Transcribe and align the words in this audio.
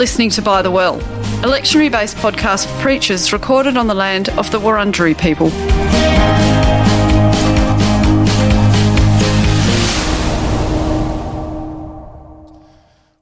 listening 0.00 0.30
to 0.30 0.40
By 0.40 0.62
the 0.62 0.70
Well, 0.70 0.96
a 0.96 1.46
lectionary 1.46 1.92
based 1.92 2.16
podcast 2.16 2.64
for 2.66 2.80
preachers 2.80 3.34
recorded 3.34 3.76
on 3.76 3.86
the 3.86 3.92
land 3.92 4.30
of 4.30 4.50
the 4.50 4.58
Wurundjeri 4.58 5.20
people. 5.20 5.50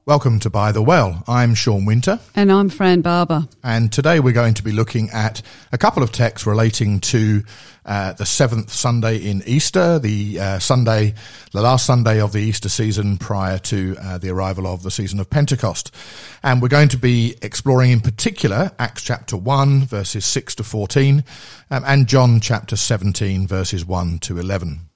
Welcome 0.09 0.39
to 0.39 0.49
By 0.49 0.71
the 0.71 0.81
Well. 0.81 1.23
I'm 1.27 1.53
Sean 1.53 1.85
Winter. 1.85 2.19
And 2.35 2.51
I'm 2.51 2.69
Fran 2.69 3.01
Barber. 3.01 3.47
And 3.63 3.93
today 3.93 4.19
we're 4.19 4.33
going 4.33 4.55
to 4.55 4.63
be 4.63 4.71
looking 4.71 5.11
at 5.11 5.43
a 5.71 5.77
couple 5.77 6.01
of 6.01 6.11
texts 6.11 6.47
relating 6.47 6.99
to 7.01 7.43
uh, 7.85 8.13
the 8.13 8.25
seventh 8.25 8.71
Sunday 8.71 9.17
in 9.17 9.43
Easter, 9.45 9.99
the 9.99 10.39
uh, 10.39 10.57
Sunday, 10.57 11.13
the 11.51 11.61
last 11.61 11.85
Sunday 11.85 12.19
of 12.19 12.31
the 12.31 12.39
Easter 12.39 12.69
season 12.69 13.19
prior 13.19 13.59
to 13.59 13.97
uh, 14.01 14.17
the 14.17 14.31
arrival 14.31 14.65
of 14.65 14.81
the 14.81 14.89
season 14.89 15.19
of 15.19 15.29
Pentecost. 15.29 15.93
And 16.41 16.59
we're 16.59 16.69
going 16.69 16.89
to 16.89 16.97
be 16.97 17.35
exploring 17.43 17.91
in 17.91 17.99
particular 17.99 18.71
Acts 18.79 19.03
chapter 19.03 19.37
1, 19.37 19.85
verses 19.85 20.25
6 20.25 20.55
to 20.55 20.63
14, 20.63 21.23
um, 21.69 21.83
and 21.85 22.07
John 22.07 22.39
chapter 22.39 22.75
17, 22.75 23.45
verses 23.45 23.85
1 23.85 24.17
to 24.21 24.39
11. 24.39 24.88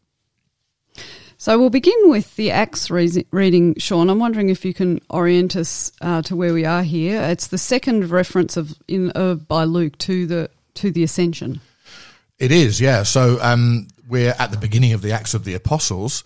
So 1.43 1.59
we'll 1.59 1.69
begin 1.69 2.09
with 2.09 2.37
the 2.37 2.51
Acts 2.51 2.89
re- 2.89 3.25
reading, 3.31 3.75
Sean. 3.77 4.09
I'm 4.09 4.17
wondering 4.17 4.47
if 4.47 4.63
you 4.63 4.73
can 4.73 5.01
orient 5.09 5.57
us 5.57 5.91
uh, 5.99 6.21
to 6.21 6.37
where 6.37 6.53
we 6.53 6.63
are 6.63 6.83
here. 6.83 7.21
It's 7.21 7.47
the 7.47 7.57
second 7.57 8.09
reference 8.09 8.55
of 8.55 8.73
in 8.87 9.11
uh, 9.13 9.33
by 9.35 9.65
Luke 9.65 9.97
to 9.97 10.25
the 10.25 10.49
to 10.75 10.89
the 10.89 11.03
ascension. 11.03 11.59
It 12.39 12.53
is, 12.53 12.79
yeah. 12.79 13.03
So 13.03 13.39
um, 13.41 13.89
we're 14.07 14.33
at 14.39 14.51
the 14.51 14.57
beginning 14.57 14.93
of 14.93 15.01
the 15.01 15.11
Acts 15.11 15.33
of 15.33 15.43
the 15.43 15.53
Apostles, 15.53 16.23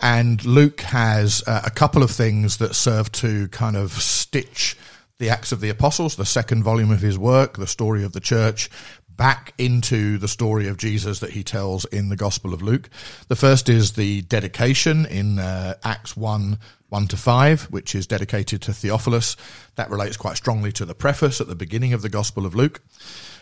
and 0.00 0.44
Luke 0.44 0.80
has 0.80 1.44
uh, 1.46 1.62
a 1.64 1.70
couple 1.70 2.02
of 2.02 2.10
things 2.10 2.56
that 2.56 2.74
serve 2.74 3.12
to 3.12 3.46
kind 3.50 3.76
of 3.76 3.92
stitch 3.92 4.76
the 5.18 5.30
Acts 5.30 5.52
of 5.52 5.60
the 5.60 5.68
Apostles, 5.68 6.16
the 6.16 6.26
second 6.26 6.64
volume 6.64 6.90
of 6.90 7.00
his 7.00 7.16
work, 7.16 7.58
the 7.58 7.66
story 7.68 8.02
of 8.02 8.12
the 8.12 8.20
church, 8.20 8.70
back 9.18 9.52
into 9.58 10.16
the 10.16 10.28
story 10.28 10.68
of 10.68 10.78
Jesus 10.78 11.18
that 11.20 11.32
he 11.32 11.42
tells 11.42 11.84
in 11.86 12.08
the 12.08 12.16
Gospel 12.16 12.54
of 12.54 12.62
Luke. 12.62 12.88
The 13.26 13.36
first 13.36 13.68
is 13.68 13.92
the 13.92 14.22
dedication 14.22 15.04
in 15.04 15.38
uh, 15.38 15.74
Acts 15.84 16.16
1 16.16 16.58
1 16.88 17.06
to 17.08 17.18
5, 17.18 17.64
which 17.64 17.94
is 17.94 18.06
dedicated 18.06 18.62
to 18.62 18.72
Theophilus. 18.72 19.36
That 19.74 19.90
relates 19.90 20.16
quite 20.16 20.38
strongly 20.38 20.72
to 20.72 20.86
the 20.86 20.94
preface 20.94 21.38
at 21.38 21.46
the 21.46 21.54
beginning 21.54 21.92
of 21.92 22.00
the 22.00 22.08
Gospel 22.08 22.46
of 22.46 22.54
Luke. 22.54 22.80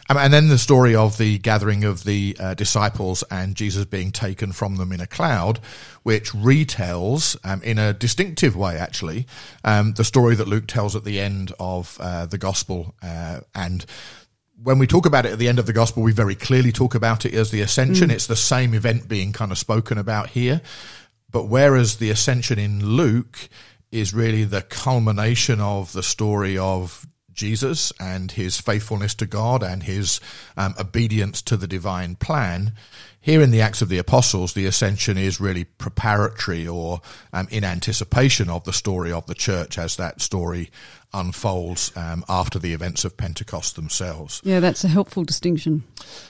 Um, 0.08 0.16
and 0.16 0.32
then 0.32 0.48
the 0.48 0.58
story 0.58 0.94
of 0.94 1.18
the 1.18 1.38
gathering 1.38 1.84
of 1.84 2.04
the 2.04 2.36
uh, 2.38 2.54
disciples 2.54 3.24
and 3.30 3.54
Jesus 3.54 3.84
being 3.84 4.12
taken 4.12 4.52
from 4.52 4.76
them 4.76 4.92
in 4.92 5.00
a 5.00 5.06
cloud, 5.06 5.58
which 6.04 6.30
retells 6.32 7.36
um, 7.44 7.62
in 7.62 7.78
a 7.78 7.92
distinctive 7.92 8.56
way, 8.56 8.76
actually, 8.76 9.26
um, 9.64 9.94
the 9.94 10.04
story 10.04 10.34
that 10.36 10.48
Luke 10.48 10.66
tells 10.66 10.96
at 10.96 11.04
the 11.04 11.20
end 11.20 11.52
of 11.60 11.98
uh, 12.00 12.26
the 12.26 12.38
gospel. 12.38 12.94
Uh, 13.02 13.40
and 13.54 13.84
when 14.62 14.78
we 14.78 14.86
talk 14.86 15.06
about 15.06 15.26
it 15.26 15.32
at 15.32 15.38
the 15.38 15.48
end 15.48 15.58
of 15.58 15.66
the 15.66 15.72
gospel, 15.72 16.02
we 16.02 16.12
very 16.12 16.34
clearly 16.34 16.72
talk 16.72 16.94
about 16.94 17.24
it 17.26 17.34
as 17.34 17.50
the 17.50 17.60
ascension. 17.60 18.08
Mm. 18.08 18.12
It's 18.12 18.26
the 18.26 18.36
same 18.36 18.74
event 18.74 19.08
being 19.08 19.32
kind 19.32 19.52
of 19.52 19.58
spoken 19.58 19.98
about 19.98 20.30
here. 20.30 20.60
But 21.30 21.44
whereas 21.44 21.96
the 21.96 22.10
ascension 22.10 22.58
in 22.58 22.84
Luke 22.84 23.48
is 23.92 24.14
really 24.14 24.44
the 24.44 24.62
culmination 24.62 25.60
of 25.60 25.92
the 25.92 26.02
story 26.02 26.56
of 26.56 27.06
Jesus 27.36 27.92
and 28.00 28.32
his 28.32 28.60
faithfulness 28.60 29.14
to 29.16 29.26
God 29.26 29.62
and 29.62 29.82
his 29.82 30.20
um, 30.56 30.74
obedience 30.80 31.42
to 31.42 31.56
the 31.56 31.68
divine 31.68 32.16
plan. 32.16 32.72
Here 33.20 33.42
in 33.42 33.50
the 33.50 33.60
Acts 33.60 33.82
of 33.82 33.88
the 33.88 33.98
Apostles, 33.98 34.54
the 34.54 34.66
ascension 34.66 35.18
is 35.18 35.40
really 35.40 35.64
preparatory 35.64 36.66
or 36.66 37.00
um, 37.32 37.48
in 37.50 37.64
anticipation 37.64 38.48
of 38.48 38.64
the 38.64 38.72
story 38.72 39.10
of 39.10 39.26
the 39.26 39.34
church 39.34 39.78
as 39.78 39.96
that 39.96 40.20
story 40.20 40.70
unfolds 41.12 41.90
um, 41.96 42.24
after 42.28 42.58
the 42.58 42.72
events 42.72 43.04
of 43.04 43.16
Pentecost 43.16 43.74
themselves. 43.74 44.40
Yeah, 44.44 44.60
that's 44.60 44.84
a 44.84 44.88
helpful 44.88 45.24
distinction. 45.24 45.82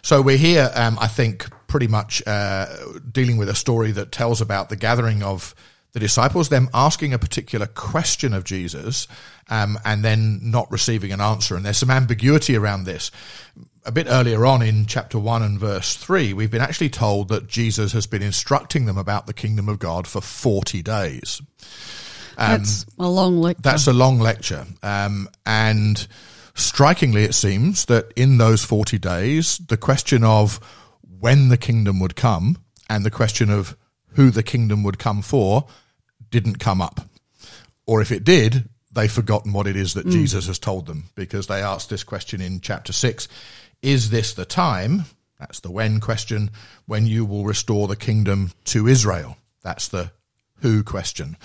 So 0.02 0.22
we're 0.22 0.38
here, 0.38 0.70
um, 0.75 0.98
I 0.98 1.08
think, 1.08 1.48
pretty 1.66 1.88
much 1.88 2.22
uh, 2.26 2.66
dealing 3.12 3.36
with 3.36 3.48
a 3.48 3.54
story 3.54 3.92
that 3.92 4.12
tells 4.12 4.41
about 4.41 4.69
the 4.69 4.76
gathering 4.76 5.22
of 5.22 5.54
the 5.96 6.00
disciples, 6.00 6.50
them 6.50 6.68
asking 6.74 7.14
a 7.14 7.18
particular 7.18 7.64
question 7.64 8.34
of 8.34 8.44
Jesus, 8.44 9.08
um, 9.48 9.78
and 9.82 10.04
then 10.04 10.38
not 10.42 10.70
receiving 10.70 11.10
an 11.10 11.22
answer. 11.22 11.56
And 11.56 11.64
there's 11.64 11.78
some 11.78 11.90
ambiguity 11.90 12.54
around 12.54 12.84
this. 12.84 13.10
A 13.86 13.92
bit 13.92 14.06
earlier 14.06 14.44
on 14.44 14.60
in 14.60 14.84
chapter 14.84 15.18
1 15.18 15.42
and 15.42 15.58
verse 15.58 15.96
3, 15.96 16.34
we've 16.34 16.50
been 16.50 16.60
actually 16.60 16.90
told 16.90 17.28
that 17.28 17.46
Jesus 17.46 17.94
has 17.94 18.06
been 18.06 18.20
instructing 18.20 18.84
them 18.84 18.98
about 18.98 19.26
the 19.26 19.32
kingdom 19.32 19.70
of 19.70 19.78
God 19.78 20.06
for 20.06 20.20
40 20.20 20.82
days. 20.82 21.40
Um, 22.36 22.58
that's 22.58 22.84
a 22.98 23.08
long 23.08 23.40
lecture. 23.40 23.62
That's 23.62 23.86
a 23.86 23.94
long 23.94 24.18
lecture. 24.18 24.66
Um, 24.82 25.30
and 25.46 26.06
strikingly, 26.52 27.24
it 27.24 27.34
seems 27.34 27.86
that 27.86 28.12
in 28.16 28.36
those 28.36 28.62
40 28.62 28.98
days, 28.98 29.56
the 29.66 29.78
question 29.78 30.24
of 30.24 30.60
when 31.20 31.48
the 31.48 31.56
kingdom 31.56 32.00
would 32.00 32.16
come 32.16 32.58
and 32.86 33.02
the 33.02 33.10
question 33.10 33.48
of 33.48 33.78
who 34.08 34.28
the 34.28 34.42
kingdom 34.42 34.82
would 34.82 34.98
come 34.98 35.22
for 35.22 35.66
didn't 36.41 36.58
come 36.58 36.82
up. 36.82 37.00
Or 37.86 38.02
if 38.02 38.12
it 38.12 38.24
did, 38.24 38.69
they've 38.92 39.10
forgotten 39.10 39.54
what 39.54 39.66
it 39.66 39.74
is 39.74 39.94
that 39.94 40.06
mm. 40.06 40.12
Jesus 40.12 40.47
has 40.48 40.58
told 40.58 40.86
them 40.86 41.04
because 41.14 41.47
they 41.47 41.62
asked 41.62 41.88
this 41.88 42.04
question 42.04 42.42
in 42.42 42.60
chapter 42.60 42.92
6 42.92 43.26
Is 43.80 44.10
this 44.10 44.34
the 44.34 44.44
time? 44.44 45.04
That's 45.41 45.60
the 45.60 45.70
when 45.70 45.98
question, 45.98 46.50
when 46.84 47.06
you 47.06 47.25
will 47.25 47.44
restore 47.44 47.88
the 47.88 47.96
kingdom 47.96 48.52
to 48.66 48.86
Israel. 48.86 49.38
That's 49.62 49.88
the 49.88 50.10
who 50.60 50.82
question. 50.82 51.36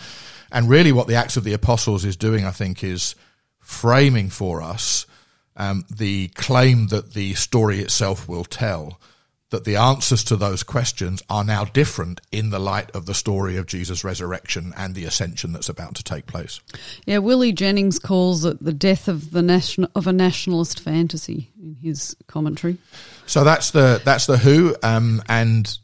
And 0.52 0.70
really, 0.70 0.92
what 0.92 1.08
the 1.08 1.16
Acts 1.16 1.38
of 1.38 1.46
the 1.46 1.54
Apostles 1.54 2.04
is 2.04 2.18
doing, 2.18 2.46
I 2.46 2.52
think, 2.52 2.84
is 2.84 3.16
framing 3.60 4.30
for 4.30 4.62
us 4.62 5.06
um, 5.56 5.86
the 5.90 6.28
claim 6.30 6.88
that 6.88 7.14
the 7.14 7.34
story 7.36 7.80
itself 7.80 8.28
will 8.28 8.44
tell 8.44 9.00
that 9.52 9.66
the 9.66 9.76
answers 9.76 10.24
to 10.24 10.36
those 10.36 10.64
questions 10.64 11.22
are 11.30 11.44
now 11.44 11.66
different 11.66 12.22
in 12.32 12.50
the 12.50 12.60
light 12.60 12.90
of 12.92 13.06
the 13.06 13.14
story 13.14 13.58
of 13.58 13.68
Jesus' 13.68 14.04
resurrection 14.04 14.74
and 14.76 14.96
the 14.96 15.06
ascension 15.06 15.52
that's 15.52 15.70
about 15.70 15.94
to 15.96 16.04
take 16.04 16.26
place. 16.26 16.62
Yeah, 17.06 17.20
Willie 17.20 17.52
Jennings 17.52 18.00
calls 18.00 18.46
it 18.46 18.64
the 18.64 18.74
death 18.74 19.08
of 19.08 19.32
the 19.32 19.42
national 19.42 19.92
of 19.94 20.08
a 20.08 20.14
nationalist 20.14 20.80
fantasy 20.80 21.52
in 21.62 21.76
his 21.76 22.16
commentary. 22.28 22.78
So 23.26 23.44
that's 23.44 23.72
the 23.72 24.02
that's 24.04 24.26
the 24.26 24.38
who, 24.38 24.76
um, 24.84 25.22
and 25.28 25.78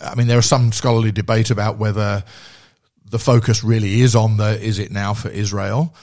I 0.00 0.16
mean 0.16 0.26
there 0.26 0.40
is 0.40 0.46
some 0.46 0.72
scholarly 0.72 1.12
debate 1.12 1.50
about 1.50 1.78
whether 1.78 2.24
the 3.08 3.20
focus 3.20 3.62
really 3.62 4.00
is 4.00 4.16
on 4.16 4.36
the 4.36 4.60
is 4.60 4.80
it 4.80 4.90
now 4.90 5.14
for 5.14 5.28
Israel. 5.28 5.94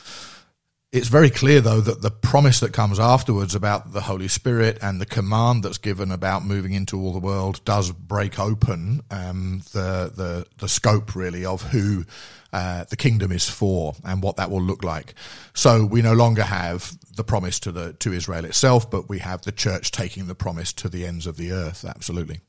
It's 0.91 1.07
very 1.07 1.29
clear, 1.29 1.61
though, 1.61 1.81
that 1.81 2.01
the 2.01 2.09
promise 2.09 2.61
that 2.61 2.73
comes 2.73 2.99
afterwards 2.99 3.53
about 3.53 3.93
the 3.93 4.01
Holy 4.01 4.27
Spirit 4.27 4.79
and 4.81 4.99
the 4.99 5.05
command 5.05 5.61
that's 5.61 5.77
given 5.77 6.11
about 6.11 6.43
moving 6.43 6.73
into 6.73 6.99
all 6.99 7.13
the 7.13 7.19
world 7.19 7.63
does 7.63 7.91
break 7.91 8.39
open 8.39 9.03
um, 9.11 9.61
the, 9.73 10.11
the 10.15 10.47
the 10.57 10.67
scope 10.67 11.15
really 11.15 11.45
of 11.45 11.61
who 11.61 12.05
uh, 12.53 12.85
the 12.85 12.95
kingdom 12.95 13.31
is 13.31 13.47
for 13.47 13.93
and 14.03 14.23
what 14.23 14.37
that 14.37 14.49
will 14.49 14.63
look 14.63 14.83
like. 14.83 15.13
So 15.53 15.85
we 15.85 16.01
no 16.01 16.13
longer 16.13 16.41
have 16.41 16.97
the 17.15 17.23
promise 17.23 17.59
to 17.59 17.71
the 17.71 17.93
to 17.93 18.11
Israel 18.11 18.45
itself, 18.45 18.89
but 18.89 19.07
we 19.07 19.19
have 19.19 19.43
the 19.43 19.51
church 19.51 19.91
taking 19.91 20.25
the 20.25 20.33
promise 20.33 20.73
to 20.73 20.89
the 20.89 21.05
ends 21.05 21.27
of 21.27 21.37
the 21.37 21.51
earth. 21.51 21.85
Absolutely. 21.85 22.41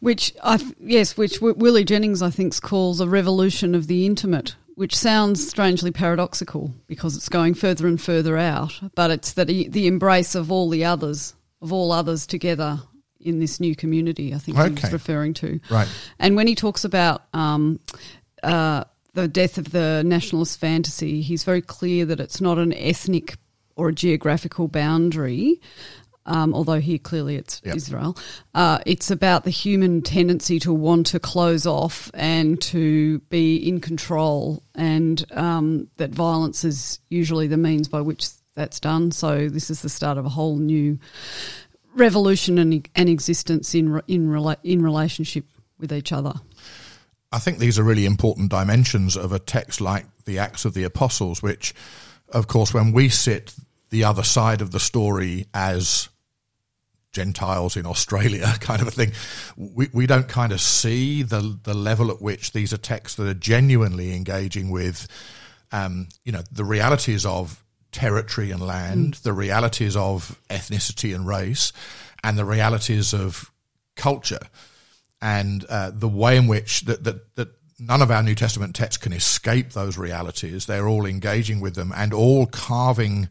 Which 0.00 0.34
I 0.42 0.58
yes, 0.80 1.16
which 1.16 1.40
Willie 1.40 1.84
Jennings 1.84 2.20
I 2.20 2.30
think 2.30 2.60
calls 2.60 2.98
a 2.98 3.06
revolution 3.08 3.76
of 3.76 3.86
the 3.86 4.06
intimate, 4.06 4.56
which 4.74 4.96
sounds 4.96 5.46
strangely 5.46 5.90
paradoxical 5.90 6.72
because 6.86 7.16
it's 7.16 7.28
going 7.28 7.54
further 7.54 7.86
and 7.86 8.00
further 8.00 8.36
out, 8.36 8.72
but 8.94 9.10
it's 9.10 9.32
that 9.34 9.46
the 9.46 9.86
embrace 9.86 10.34
of 10.34 10.50
all 10.50 10.68
the 10.68 10.84
others, 10.84 11.34
of 11.62 11.72
all 11.72 11.92
others 11.92 12.26
together 12.26 12.80
in 13.20 13.38
this 13.38 13.60
new 13.60 13.74
community. 13.74 14.34
I 14.34 14.38
think 14.38 14.58
okay. 14.58 14.80
he's 14.80 14.92
referring 14.92 15.34
to 15.34 15.60
right. 15.70 15.88
And 16.18 16.36
when 16.36 16.46
he 16.46 16.54
talks 16.54 16.84
about 16.84 17.24
um, 17.32 17.80
uh, 18.42 18.84
the 19.14 19.28
death 19.28 19.58
of 19.58 19.70
the 19.70 20.02
nationalist 20.04 20.58
fantasy, 20.58 21.22
he's 21.22 21.44
very 21.44 21.62
clear 21.62 22.04
that 22.06 22.20
it's 22.20 22.40
not 22.40 22.58
an 22.58 22.72
ethnic 22.74 23.36
or 23.76 23.88
a 23.88 23.92
geographical 23.92 24.68
boundary, 24.68 25.60
um, 26.26 26.54
although 26.54 26.80
here 26.80 26.98
clearly 26.98 27.36
it's 27.36 27.60
yep. 27.64 27.76
Israel. 27.76 28.16
Uh, 28.54 28.78
it's 28.86 29.10
about 29.10 29.44
the 29.44 29.50
human 29.50 30.02
tendency 30.02 30.58
to 30.60 30.72
want 30.72 31.06
to 31.08 31.20
close 31.20 31.66
off 31.66 32.10
and 32.14 32.60
to 32.62 33.18
be 33.30 33.56
in 33.56 33.80
control, 33.80 34.62
and 34.74 35.24
um, 35.32 35.88
that 35.96 36.10
violence 36.10 36.64
is 36.64 37.00
usually 37.08 37.46
the 37.46 37.56
means 37.56 37.88
by 37.88 38.00
which 38.00 38.26
that's 38.54 38.80
done. 38.80 39.10
So 39.10 39.48
this 39.48 39.70
is 39.70 39.82
the 39.82 39.88
start 39.88 40.18
of 40.18 40.24
a 40.24 40.30
whole 40.30 40.56
new 40.56 40.98
revolution 41.94 42.58
and, 42.58 42.88
and 42.94 43.08
existence 43.08 43.74
in 43.74 44.00
in 44.08 44.28
rela- 44.28 44.56
in 44.62 44.82
relationship 44.82 45.44
with 45.78 45.92
each 45.92 46.12
other. 46.12 46.34
I 47.32 47.40
think 47.40 47.58
these 47.58 47.80
are 47.80 47.82
really 47.82 48.06
important 48.06 48.50
dimensions 48.50 49.16
of 49.16 49.32
a 49.32 49.40
text 49.40 49.80
like 49.80 50.06
the 50.24 50.38
Acts 50.38 50.64
of 50.64 50.72
the 50.72 50.84
Apostles, 50.84 51.42
which, 51.42 51.74
of 52.28 52.46
course, 52.46 52.72
when 52.72 52.92
we 52.92 53.08
sit 53.08 53.52
the 53.90 54.04
other 54.04 54.22
side 54.22 54.60
of 54.60 54.70
the 54.70 54.78
story 54.78 55.46
as 55.52 56.08
Gentiles 57.14 57.76
in 57.76 57.86
Australia 57.86 58.52
kind 58.60 58.82
of 58.82 58.88
a 58.88 58.90
thing. 58.90 59.12
We, 59.56 59.88
we 59.92 60.06
don't 60.06 60.28
kind 60.28 60.52
of 60.52 60.60
see 60.60 61.22
the, 61.22 61.58
the 61.62 61.74
level 61.74 62.10
at 62.10 62.20
which 62.20 62.52
these 62.52 62.72
are 62.72 62.78
texts 62.78 63.16
that 63.16 63.26
are 63.26 63.34
genuinely 63.34 64.14
engaging 64.14 64.70
with, 64.70 65.08
um, 65.72 66.08
you 66.24 66.32
know, 66.32 66.42
the 66.52 66.64
realities 66.64 67.24
of 67.24 67.64
territory 67.92 68.50
and 68.50 68.60
land, 68.60 69.14
the 69.22 69.32
realities 69.32 69.96
of 69.96 70.38
ethnicity 70.50 71.14
and 71.14 71.26
race, 71.26 71.72
and 72.22 72.36
the 72.36 72.44
realities 72.44 73.14
of 73.14 73.50
culture, 73.96 74.40
and 75.22 75.64
uh, 75.70 75.90
the 75.94 76.08
way 76.08 76.36
in 76.36 76.48
which 76.48 76.82
that, 76.82 77.04
that 77.04 77.34
that 77.36 77.48
none 77.78 78.02
of 78.02 78.10
our 78.10 78.22
New 78.22 78.34
Testament 78.34 78.74
texts 78.74 79.02
can 79.02 79.12
escape 79.12 79.72
those 79.72 79.96
realities. 79.98 80.66
They're 80.66 80.88
all 80.88 81.06
engaging 81.06 81.60
with 81.60 81.74
them 81.74 81.92
and 81.94 82.12
all 82.12 82.46
carving 82.46 83.28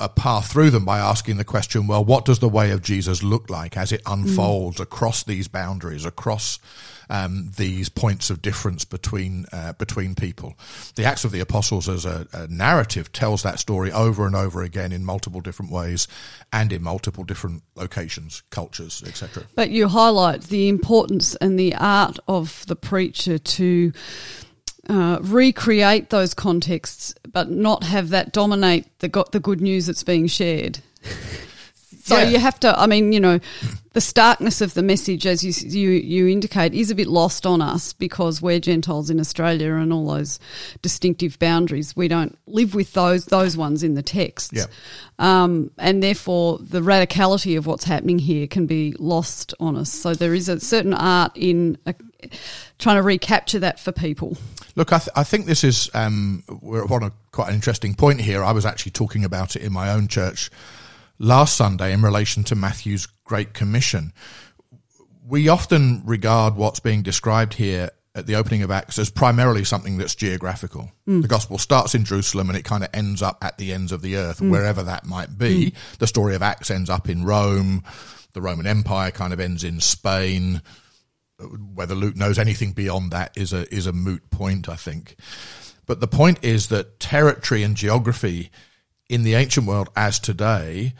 a 0.00 0.08
path 0.08 0.50
through 0.50 0.70
them 0.70 0.84
by 0.84 0.98
asking 0.98 1.36
the 1.36 1.44
question, 1.44 1.86
well, 1.86 2.04
what 2.04 2.24
does 2.24 2.38
the 2.38 2.48
way 2.48 2.70
of 2.70 2.82
Jesus 2.82 3.22
look 3.22 3.50
like 3.50 3.76
as 3.76 3.92
it 3.92 4.00
unfolds 4.06 4.78
mm. 4.78 4.82
across 4.82 5.22
these 5.22 5.46
boundaries, 5.46 6.06
across 6.06 6.58
um, 7.10 7.50
these 7.56 7.88
points 7.88 8.30
of 8.30 8.40
difference 8.40 8.84
between 8.86 9.44
uh, 9.52 9.74
between 9.74 10.14
people? 10.14 10.56
The 10.96 11.04
Acts 11.04 11.24
of 11.24 11.32
the 11.32 11.40
Apostles 11.40 11.88
as 11.88 12.06
a, 12.06 12.26
a, 12.32 12.46
narrative 12.46 13.12
tells 13.12 13.42
that 13.42 13.58
story 13.58 13.92
over 13.92 14.26
and 14.26 14.34
over 14.34 14.62
again 14.62 14.90
in 14.90 15.04
multiple 15.04 15.42
different 15.42 15.70
ways 15.70 16.08
and 16.50 16.72
in 16.72 16.82
multiple 16.82 17.24
different 17.24 17.62
locations, 17.74 18.42
cultures, 18.50 19.04
etc. 19.06 19.44
But 19.54 19.70
you 19.70 19.86
highlight 19.86 20.44
the 20.44 20.68
importance 20.68 21.34
and 21.36 21.60
the 21.60 21.74
art 21.74 22.18
of 22.26 22.64
the 22.66 22.76
preacher 22.76 23.38
to 23.38 23.92
uh, 24.90 25.20
recreate 25.22 26.10
those 26.10 26.34
contexts, 26.34 27.14
but 27.32 27.48
not 27.48 27.84
have 27.84 28.08
that 28.08 28.32
dominate 28.32 28.86
the 28.98 29.08
got 29.08 29.30
the 29.30 29.38
good 29.38 29.60
news 29.60 29.86
that's 29.86 30.02
being 30.02 30.26
shared. 30.26 30.80
so 32.02 32.18
yeah. 32.18 32.28
you 32.28 32.38
have 32.38 32.58
to. 32.60 32.78
I 32.78 32.86
mean, 32.86 33.12
you 33.12 33.20
know, 33.20 33.40
the 33.92 34.00
starkness 34.00 34.60
of 34.60 34.74
the 34.74 34.82
message, 34.82 35.26
as 35.26 35.44
you 35.44 35.52
you 35.68 35.90
you 35.90 36.28
indicate, 36.28 36.74
is 36.74 36.90
a 36.90 36.94
bit 36.94 37.08
lost 37.08 37.46
on 37.46 37.60
us 37.60 37.92
because 37.92 38.40
we're 38.40 38.60
Gentiles 38.60 39.10
in 39.10 39.20
Australia 39.20 39.74
and 39.74 39.92
all 39.92 40.06
those 40.06 40.38
distinctive 40.82 41.38
boundaries. 41.38 41.94
We 41.94 42.08
don't 42.08 42.38
live 42.46 42.74
with 42.74 42.92
those 42.92 43.26
those 43.26 43.56
ones 43.56 43.82
in 43.82 43.94
the 43.94 44.02
texts, 44.02 44.52
yeah. 44.52 44.66
um, 45.18 45.70
and 45.78 46.02
therefore 46.02 46.58
the 46.60 46.80
radicality 46.80 47.58
of 47.58 47.66
what's 47.66 47.84
happening 47.84 48.18
here 48.18 48.46
can 48.46 48.66
be 48.66 48.94
lost 48.98 49.54
on 49.60 49.76
us. 49.76 49.92
So 49.92 50.14
there 50.14 50.34
is 50.34 50.48
a 50.48 50.60
certain 50.60 50.94
art 50.94 51.32
in. 51.34 51.78
A, 51.86 51.94
trying 52.78 52.96
to 52.96 53.02
recapture 53.02 53.58
that 53.58 53.80
for 53.80 53.92
people. 53.92 54.36
Look, 54.76 54.92
I, 54.92 54.98
th- 54.98 55.08
I 55.16 55.24
think 55.24 55.46
this 55.46 55.64
is 55.64 55.90
um, 55.94 56.44
we're 56.60 56.84
on 56.84 57.02
a 57.02 57.12
quite 57.32 57.48
an 57.48 57.54
interesting 57.54 57.94
point 57.94 58.20
here. 58.20 58.44
I 58.44 58.52
was 58.52 58.66
actually 58.66 58.92
talking 58.92 59.24
about 59.24 59.56
it 59.56 59.62
in 59.62 59.72
my 59.72 59.90
own 59.90 60.06
church 60.06 60.50
last 61.20 61.56
Sunday 61.56 61.92
in 61.92 62.02
relation 62.02 62.42
to 62.44 62.56
Matthew's 62.56 63.06
Great 63.24 63.54
Commission. 63.54 64.12
We 65.24 65.48
often 65.48 66.02
regard 66.04 66.56
what's 66.56 66.80
being 66.80 67.02
described 67.02 67.54
here 67.54 67.90
at 68.16 68.26
the 68.26 68.34
opening 68.34 68.64
of 68.64 68.72
Acts 68.72 68.98
as 68.98 69.10
primarily 69.10 69.62
something 69.62 69.98
that's 69.98 70.16
geographical. 70.16 70.90
Mm. 71.06 71.22
The 71.22 71.28
gospel 71.28 71.58
starts 71.58 71.94
in 71.94 72.04
Jerusalem 72.04 72.48
and 72.48 72.58
it 72.58 72.64
kind 72.64 72.82
of 72.82 72.90
ends 72.92 73.22
up 73.22 73.38
at 73.44 73.56
the 73.58 73.72
ends 73.72 73.92
of 73.92 74.02
the 74.02 74.16
earth, 74.16 74.40
mm. 74.40 74.50
wherever 74.50 74.82
that 74.82 75.06
might 75.06 75.38
be. 75.38 75.70
Mm. 75.70 75.98
The 75.98 76.08
story 76.08 76.34
of 76.34 76.42
Acts 76.42 76.72
ends 76.72 76.90
up 76.90 77.08
in 77.08 77.24
Rome. 77.24 77.84
The 78.32 78.40
Roman 78.40 78.66
Empire 78.66 79.12
kind 79.12 79.32
of 79.32 79.38
ends 79.38 79.62
in 79.62 79.78
Spain 79.78 80.62
whether 81.74 81.94
Luke 81.94 82.16
knows 82.16 82.38
anything 82.38 82.72
beyond 82.72 83.12
that 83.12 83.36
is 83.36 83.52
a 83.52 83.72
is 83.74 83.86
a 83.86 83.92
moot 83.92 84.30
point, 84.30 84.68
I 84.68 84.76
think. 84.76 85.16
But 85.86 86.00
the 86.00 86.08
point 86.08 86.38
is 86.42 86.68
that 86.68 87.00
territory 87.00 87.62
and 87.62 87.76
geography 87.76 88.50
in 89.08 89.22
the 89.22 89.34
ancient 89.34 89.66
world 89.66 89.88
as 89.96 90.18
today 90.18 90.94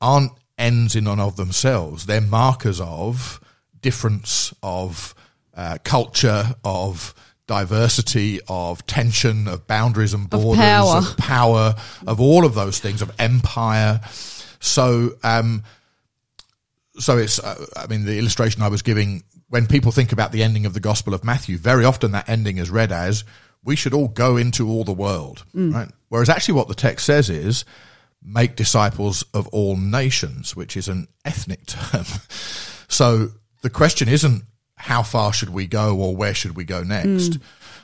aren't 0.00 0.32
ends 0.56 0.96
in 0.96 1.06
and 1.06 1.20
of 1.20 1.36
themselves. 1.36 2.06
They're 2.06 2.20
markers 2.20 2.80
of 2.80 3.40
difference, 3.80 4.52
of 4.62 5.14
uh, 5.54 5.78
culture, 5.84 6.54
of 6.64 7.14
diversity, 7.46 8.40
of 8.48 8.84
tension, 8.86 9.48
of 9.48 9.66
boundaries 9.66 10.14
and 10.14 10.28
borders, 10.28 10.58
of 10.58 10.64
power, 10.64 10.96
of, 10.96 11.16
power, 11.16 11.74
of 12.06 12.20
all 12.20 12.44
of 12.44 12.54
those 12.54 12.78
things, 12.78 13.02
of 13.02 13.12
empire. 13.18 14.00
So, 14.60 15.12
um, 15.22 15.62
so 16.98 17.16
it's, 17.18 17.38
uh, 17.38 17.64
I 17.76 17.86
mean, 17.86 18.04
the 18.04 18.18
illustration 18.18 18.62
I 18.62 18.68
was 18.68 18.82
giving 18.82 19.22
when 19.48 19.66
people 19.66 19.92
think 19.92 20.12
about 20.12 20.32
the 20.32 20.42
ending 20.42 20.66
of 20.66 20.74
the 20.74 20.80
Gospel 20.80 21.14
of 21.14 21.24
Matthew, 21.24 21.56
very 21.56 21.84
often 21.84 22.12
that 22.12 22.28
ending 22.28 22.58
is 22.58 22.70
read 22.70 22.92
as 22.92 23.24
we 23.64 23.76
should 23.76 23.94
all 23.94 24.08
go 24.08 24.36
into 24.36 24.68
all 24.68 24.84
the 24.84 24.92
world, 24.92 25.44
mm. 25.54 25.72
right? 25.72 25.88
Whereas 26.08 26.28
actually 26.28 26.54
what 26.54 26.68
the 26.68 26.74
text 26.74 27.06
says 27.06 27.30
is 27.30 27.64
make 28.28 28.56
disciples 28.56 29.24
of 29.34 29.48
all 29.48 29.76
nations, 29.76 30.54
which 30.54 30.76
is 30.76 30.88
an 30.88 31.08
ethnic 31.24 31.66
term. 31.66 32.04
so 32.88 33.28
the 33.62 33.70
question 33.70 34.08
isn't 34.08 34.42
how 34.76 35.02
far 35.02 35.32
should 35.32 35.50
we 35.50 35.66
go 35.66 35.96
or 35.96 36.14
where 36.14 36.34
should 36.34 36.56
we 36.56 36.64
go 36.64 36.82
next? 36.82 37.32
Mm. 37.32 37.42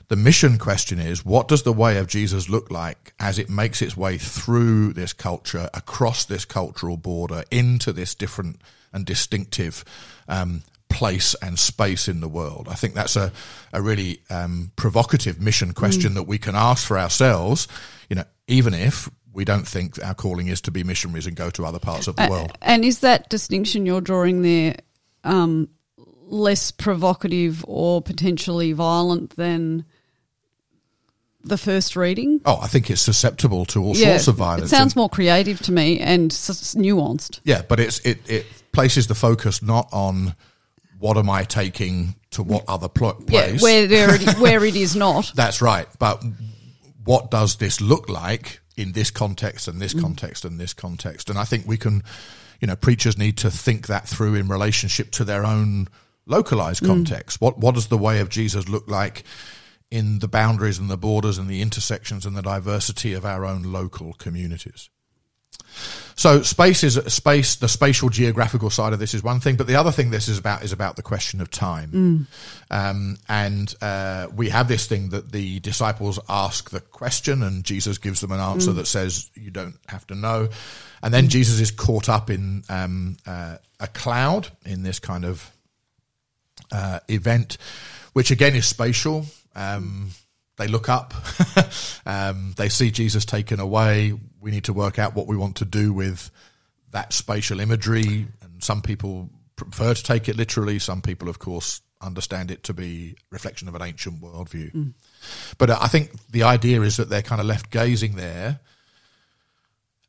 The 0.08 0.16
mission 0.16 0.58
question 0.58 0.98
is 0.98 1.24
what 1.24 1.48
does 1.48 1.62
the 1.62 1.72
way 1.72 1.96
of 1.98 2.06
Jesus 2.06 2.48
look 2.48 2.70
like 2.70 3.14
as 3.18 3.38
it 3.38 3.48
makes 3.48 3.82
its 3.82 3.96
way 3.96 4.18
through 4.18 4.92
this 4.92 5.12
culture, 5.12 5.70
across 5.72 6.24
this 6.24 6.44
cultural 6.44 6.96
border, 6.96 7.42
into 7.50 7.92
this 7.92 8.14
different 8.14 8.60
and 8.92 9.04
distinctive 9.06 9.84
um, 10.28 10.62
place 10.88 11.34
and 11.42 11.58
space 11.58 12.06
in 12.06 12.20
the 12.20 12.28
world? 12.28 12.68
I 12.70 12.74
think 12.74 12.94
that's 12.94 13.16
a, 13.16 13.32
a 13.72 13.80
really 13.80 14.20
um, 14.30 14.70
provocative 14.76 15.40
mission 15.40 15.72
question 15.72 16.12
mm. 16.12 16.14
that 16.16 16.24
we 16.24 16.38
can 16.38 16.54
ask 16.54 16.86
for 16.86 16.98
ourselves, 16.98 17.66
you 18.08 18.16
know, 18.16 18.24
even 18.46 18.74
if 18.74 19.10
we 19.34 19.44
don't 19.44 19.66
think 19.66 20.02
our 20.02 20.14
calling 20.14 20.46
is 20.46 20.60
to 20.62 20.70
be 20.70 20.84
missionaries 20.84 21.26
and 21.26 21.36
go 21.36 21.50
to 21.50 21.66
other 21.66 21.80
parts 21.80 22.06
of 22.06 22.16
the 22.16 22.22
uh, 22.24 22.30
world. 22.30 22.58
And 22.62 22.84
is 22.84 23.00
that 23.00 23.28
distinction 23.28 23.84
you're 23.84 24.00
drawing 24.00 24.42
there 24.42 24.76
um, 25.24 25.68
less 26.22 26.70
provocative 26.70 27.64
or 27.66 28.00
potentially 28.00 28.72
violent 28.72 29.36
than 29.36 29.84
the 31.42 31.58
first 31.58 31.96
reading? 31.96 32.40
Oh, 32.44 32.58
I 32.60 32.68
think 32.68 32.90
it's 32.90 33.02
susceptible 33.02 33.64
to 33.66 33.82
all 33.82 33.96
yeah, 33.96 34.12
sorts 34.12 34.28
of 34.28 34.36
violence. 34.36 34.72
It 34.72 34.76
sounds 34.76 34.96
more 34.96 35.08
creative 35.08 35.60
to 35.62 35.72
me 35.72 35.98
and 35.98 36.30
nuanced. 36.30 37.40
Yeah, 37.44 37.62
but 37.68 37.80
it's 37.80 37.98
it, 38.00 38.18
it 38.30 38.46
places 38.72 39.08
the 39.08 39.14
focus 39.14 39.62
not 39.62 39.88
on 39.92 40.34
what 40.98 41.16
am 41.16 41.28
I 41.28 41.44
taking 41.44 42.14
to 42.30 42.42
what 42.42 42.64
other 42.68 42.88
pl- 42.88 43.14
place? 43.14 43.60
Yeah, 43.60 43.62
where, 43.62 43.86
there 43.86 44.14
it, 44.14 44.38
where 44.38 44.64
it 44.64 44.76
is 44.76 44.96
not. 44.96 45.32
That's 45.34 45.60
right. 45.60 45.86
But 45.98 46.24
what 47.04 47.30
does 47.30 47.56
this 47.56 47.80
look 47.80 48.08
like 48.08 48.60
in 48.76 48.92
this 48.92 49.10
context 49.10 49.68
and 49.68 49.80
this 49.80 49.94
mm. 49.94 50.00
context 50.00 50.44
and 50.44 50.58
this 50.58 50.74
context? 50.74 51.30
And 51.30 51.38
I 51.38 51.44
think 51.44 51.66
we 51.66 51.76
can, 51.76 52.02
you 52.60 52.66
know, 52.66 52.76
preachers 52.76 53.18
need 53.18 53.38
to 53.38 53.50
think 53.50 53.86
that 53.86 54.08
through 54.08 54.34
in 54.34 54.48
relationship 54.48 55.10
to 55.12 55.24
their 55.24 55.44
own 55.44 55.88
localized 56.26 56.82
mm. 56.82 56.88
context. 56.88 57.38
Mm. 57.38 57.42
What 57.42 57.58
what 57.58 57.74
does 57.74 57.88
the 57.88 57.98
way 57.98 58.20
of 58.20 58.28
Jesus 58.28 58.68
look 58.68 58.88
like 58.88 59.24
in 59.90 60.18
the 60.18 60.28
boundaries 60.28 60.78
and 60.78 60.90
the 60.90 60.96
borders 60.96 61.38
and 61.38 61.48
the 61.48 61.62
intersections 61.62 62.26
and 62.26 62.36
the 62.36 62.42
diversity 62.42 63.12
of 63.12 63.24
our 63.24 63.44
own 63.44 63.62
local 63.62 64.12
communities? 64.14 64.90
So 66.16 66.42
space 66.42 66.84
is 66.84 66.94
space. 67.12 67.56
The 67.56 67.68
spatial 67.68 68.08
geographical 68.08 68.70
side 68.70 68.92
of 68.92 68.98
this 68.98 69.14
is 69.14 69.22
one 69.22 69.40
thing, 69.40 69.56
but 69.56 69.66
the 69.66 69.74
other 69.74 69.90
thing 69.90 70.10
this 70.10 70.28
is 70.28 70.38
about 70.38 70.62
is 70.62 70.72
about 70.72 70.96
the 70.96 71.02
question 71.02 71.40
of 71.40 71.50
time. 71.50 71.90
Mm. 71.90 72.26
Um, 72.70 73.16
and 73.28 73.74
uh, 73.80 74.28
we 74.34 74.48
have 74.50 74.68
this 74.68 74.86
thing 74.86 75.08
that 75.10 75.32
the 75.32 75.58
disciples 75.60 76.20
ask 76.28 76.70
the 76.70 76.80
question, 76.80 77.42
and 77.42 77.64
Jesus 77.64 77.98
gives 77.98 78.20
them 78.20 78.30
an 78.30 78.40
answer 78.40 78.70
mm. 78.70 78.76
that 78.76 78.86
says 78.86 79.30
you 79.34 79.50
don't 79.50 79.76
have 79.88 80.06
to 80.06 80.14
know. 80.14 80.48
And 81.02 81.12
then 81.12 81.24
mm. 81.24 81.30
Jesus 81.30 81.60
is 81.60 81.70
caught 81.70 82.08
up 82.08 82.30
in 82.30 82.62
um, 82.68 83.16
uh, 83.26 83.56
a 83.80 83.88
cloud 83.88 84.48
in 84.64 84.84
this 84.84 85.00
kind 85.00 85.24
of 85.24 85.50
uh, 86.70 87.00
event, 87.08 87.58
which 88.12 88.30
again 88.30 88.54
is 88.54 88.66
spatial. 88.66 89.26
Um, 89.56 90.10
they 90.56 90.68
look 90.68 90.88
up, 90.88 91.14
um, 92.06 92.54
they 92.56 92.68
see 92.68 92.92
Jesus 92.92 93.24
taken 93.24 93.58
away. 93.58 94.12
We 94.44 94.50
need 94.50 94.64
to 94.64 94.74
work 94.74 94.98
out 94.98 95.14
what 95.14 95.26
we 95.26 95.38
want 95.38 95.56
to 95.56 95.64
do 95.64 95.92
with 95.94 96.30
that 96.90 97.14
spatial 97.14 97.60
imagery. 97.60 98.28
And 98.42 98.62
some 98.62 98.82
people 98.82 99.30
prefer 99.56 99.94
to 99.94 100.02
take 100.02 100.28
it 100.28 100.36
literally. 100.36 100.78
Some 100.78 101.00
people, 101.00 101.30
of 101.30 101.38
course, 101.38 101.80
understand 102.02 102.50
it 102.50 102.62
to 102.64 102.74
be 102.74 103.16
reflection 103.30 103.68
of 103.68 103.74
an 103.74 103.80
ancient 103.80 104.20
worldview. 104.20 104.70
Mm. 104.72 104.92
But 105.56 105.70
uh, 105.70 105.78
I 105.80 105.88
think 105.88 106.10
the 106.30 106.42
idea 106.42 106.82
is 106.82 106.98
that 106.98 107.08
they're 107.08 107.22
kind 107.22 107.40
of 107.40 107.46
left 107.46 107.70
gazing 107.70 108.16
there. 108.16 108.60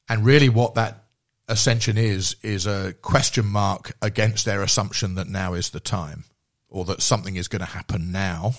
And 0.09 0.25
really, 0.25 0.49
what 0.49 0.75
that 0.75 1.05
ascension 1.47 1.97
is, 1.97 2.35
is 2.43 2.67
a 2.67 2.93
question 3.01 3.45
mark 3.45 3.93
against 4.01 4.45
their 4.45 4.61
assumption 4.61 5.15
that 5.15 5.29
now 5.29 5.53
is 5.53 5.69
the 5.69 5.79
time 5.79 6.25
or 6.67 6.83
that 6.85 7.01
something 7.01 7.37
is 7.37 7.47
going 7.47 7.61
to 7.61 7.65
happen 7.65 8.11
now 8.11 8.53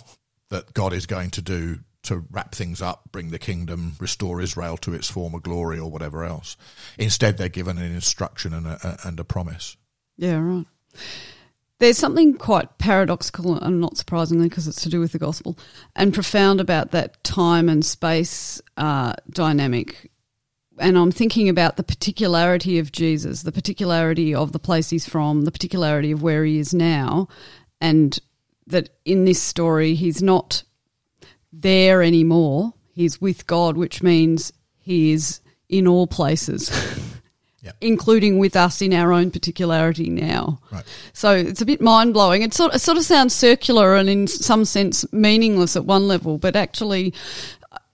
that 0.49 0.73
God 0.73 0.95
is 0.95 1.05
going 1.05 1.31
to 1.33 1.43
do 1.43 1.81
to 2.07 2.25
wrap 2.31 2.55
things 2.55 2.83
up, 2.83 3.11
bring 3.13 3.31
the 3.31 3.39
kingdom, 3.39 3.97
restore 4.01 4.41
Israel 4.41 4.77
to 4.79 4.95
its 4.95 5.11
former 5.11 5.39
glory, 5.39 5.79
or 5.79 5.91
whatever 5.91 6.25
else. 6.25 6.57
Instead, 6.99 7.37
they're 7.37 7.49
given 7.49 7.79
an 7.79 7.95
instruction 7.95 8.53
and 8.53 8.67
a, 8.67 8.99
and 9.05 9.21
a 9.21 9.25
promise. 9.25 9.77
Yeah, 10.17 10.39
right. 10.39 10.67
There's 11.79 11.99
something 11.99 12.35
quite 12.39 12.79
paradoxical, 12.79 13.59
and 13.59 13.81
not 13.81 13.99
surprisingly, 13.99 14.49
because 14.49 14.67
it's 14.67 14.83
to 14.83 14.89
do 14.89 15.01
with 15.01 15.13
the 15.13 15.19
gospel, 15.19 15.59
and 15.95 16.15
profound 16.15 16.61
about 16.61 16.93
that 16.93 17.23
time 17.23 17.69
and 17.69 17.85
space 17.85 18.63
uh, 18.79 19.13
dynamic. 19.29 20.11
And 20.79 20.97
I'm 20.97 21.13
thinking 21.13 21.49
about 21.49 21.77
the 21.77 21.83
particularity 21.83 22.79
of 22.79 22.93
Jesus, 22.93 23.43
the 23.43 23.53
particularity 23.53 24.35
of 24.35 24.53
the 24.53 24.59
place 24.59 24.91
he's 24.91 25.07
from, 25.07 25.43
the 25.43 25.53
particularity 25.53 26.13
of 26.13 26.23
where 26.23 26.45
he 26.45 26.59
is 26.59 26.73
now, 26.73 27.29
and 27.81 28.19
that 28.67 28.91
in 29.05 29.25
this 29.25 29.41
story 29.41 29.95
he's 29.95 30.23
not 30.23 30.65
there 31.61 32.03
anymore. 32.03 32.73
He's 32.93 33.21
with 33.21 33.47
God, 33.47 33.77
which 33.77 34.03
means 34.03 34.53
he 34.79 35.13
is 35.13 35.41
in 35.69 35.87
all 35.87 36.07
places. 36.07 36.71
Yeah. 37.63 37.73
Including 37.81 38.39
with 38.39 38.55
us 38.55 38.81
in 38.81 38.93
our 38.93 39.13
own 39.13 39.33
particularity 39.33 40.09
now. 40.09 40.61
Right. 40.71 40.85
So 41.13 41.33
it's 41.33 41.61
a 41.61 41.67
bit 41.67 41.81
mind 41.81 42.15
blowing. 42.15 42.43
It 42.43 42.55
sort, 42.55 42.73
it 42.73 42.79
sort 42.79 42.97
of 42.97 43.03
sounds 43.03 43.35
circular 43.35 43.97
and 43.97 44.09
in 44.09 44.29
some 44.29 44.65
sense 44.65 45.05
meaningless 45.13 45.75
at 45.75 45.85
one 45.85 46.07
level, 46.07 46.39
but 46.39 46.55
actually, 46.55 47.13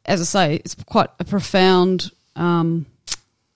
as 0.04 0.20
I 0.20 0.24
say, 0.24 0.54
it's 0.56 0.74
quite 0.84 1.08
a 1.18 1.24
profound 1.24 2.10
um, 2.36 2.84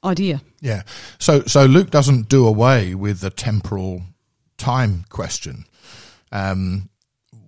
idea. 0.02 0.40
Yeah. 0.60 0.84
So 1.18 1.42
so 1.42 1.66
Luke 1.66 1.90
doesn't 1.90 2.30
do 2.30 2.46
away 2.46 2.94
with 2.94 3.20
the 3.20 3.28
temporal 3.28 4.02
time 4.56 5.04
question. 5.10 5.66
Um, 6.32 6.88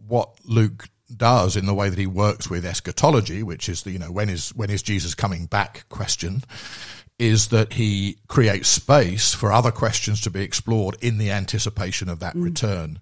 what 0.06 0.30
Luke 0.44 0.88
does 1.14 1.56
in 1.56 1.66
the 1.66 1.74
way 1.74 1.88
that 1.88 1.98
he 1.98 2.06
works 2.06 2.50
with 2.50 2.64
eschatology, 2.64 3.42
which 3.42 3.68
is 3.68 3.82
the 3.82 3.90
you 3.90 3.98
know 3.98 4.10
when 4.10 4.28
is 4.28 4.50
when 4.50 4.70
is 4.70 4.82
Jesus 4.82 5.14
coming 5.14 5.46
back 5.46 5.88
question, 5.88 6.42
is 7.18 7.48
that 7.48 7.74
he 7.74 8.18
creates 8.28 8.68
space 8.68 9.34
for 9.34 9.52
other 9.52 9.70
questions 9.70 10.20
to 10.22 10.30
be 10.30 10.42
explored 10.42 10.96
in 11.00 11.18
the 11.18 11.30
anticipation 11.30 12.08
of 12.08 12.20
that 12.20 12.36
return. 12.36 13.00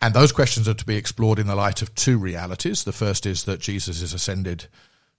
And 0.00 0.12
those 0.12 0.32
questions 0.32 0.68
are 0.68 0.74
to 0.74 0.84
be 0.84 0.96
explored 0.96 1.38
in 1.38 1.46
the 1.46 1.54
light 1.54 1.80
of 1.80 1.94
two 1.94 2.18
realities. 2.18 2.84
The 2.84 2.92
first 2.92 3.24
is 3.24 3.44
that 3.44 3.60
Jesus 3.60 4.02
is 4.02 4.12
ascended 4.12 4.66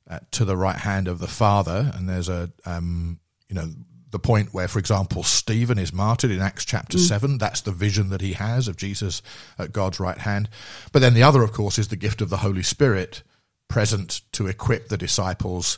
uh, 0.08 0.20
to 0.32 0.46
the 0.46 0.58
right 0.58 0.76
hand 0.76 1.08
of 1.08 1.18
the 1.18 1.28
Father, 1.28 1.92
and 1.96 2.08
there's 2.08 2.30
a 2.30 2.52
um, 2.66 3.20
you 3.48 3.56
know 3.56 3.72
the 4.12 4.20
point 4.20 4.54
where, 4.54 4.68
for 4.68 4.80
example, 4.80 5.24
Stephen 5.24 5.78
is 5.78 5.92
martyred 5.92 6.32
in 6.32 6.42
Acts 6.42 6.66
chapter 6.66 6.98
seven. 6.98 7.38
That's 7.38 7.62
the 7.62 7.72
vision 7.72 8.10
that 8.10 8.22
he 8.22 8.34
has 8.34 8.68
of 8.68 8.78
Jesus 8.78 9.22
at 9.58 9.74
God's 9.74 10.00
right 10.00 10.18
hand. 10.18 10.50
But 10.92 11.00
then 11.00 11.14
the 11.14 11.24
other, 11.24 11.44
of 11.44 11.52
course, 11.52 11.78
is 11.78 11.90
the 11.90 11.96
gift 11.96 12.22
of 12.22 12.30
the 12.30 12.38
Holy 12.38 12.64
Spirit 12.64 13.24
present 13.68 14.22
to 14.34 14.48
equip 14.48 14.88
the 14.88 14.98
disciples 14.98 15.78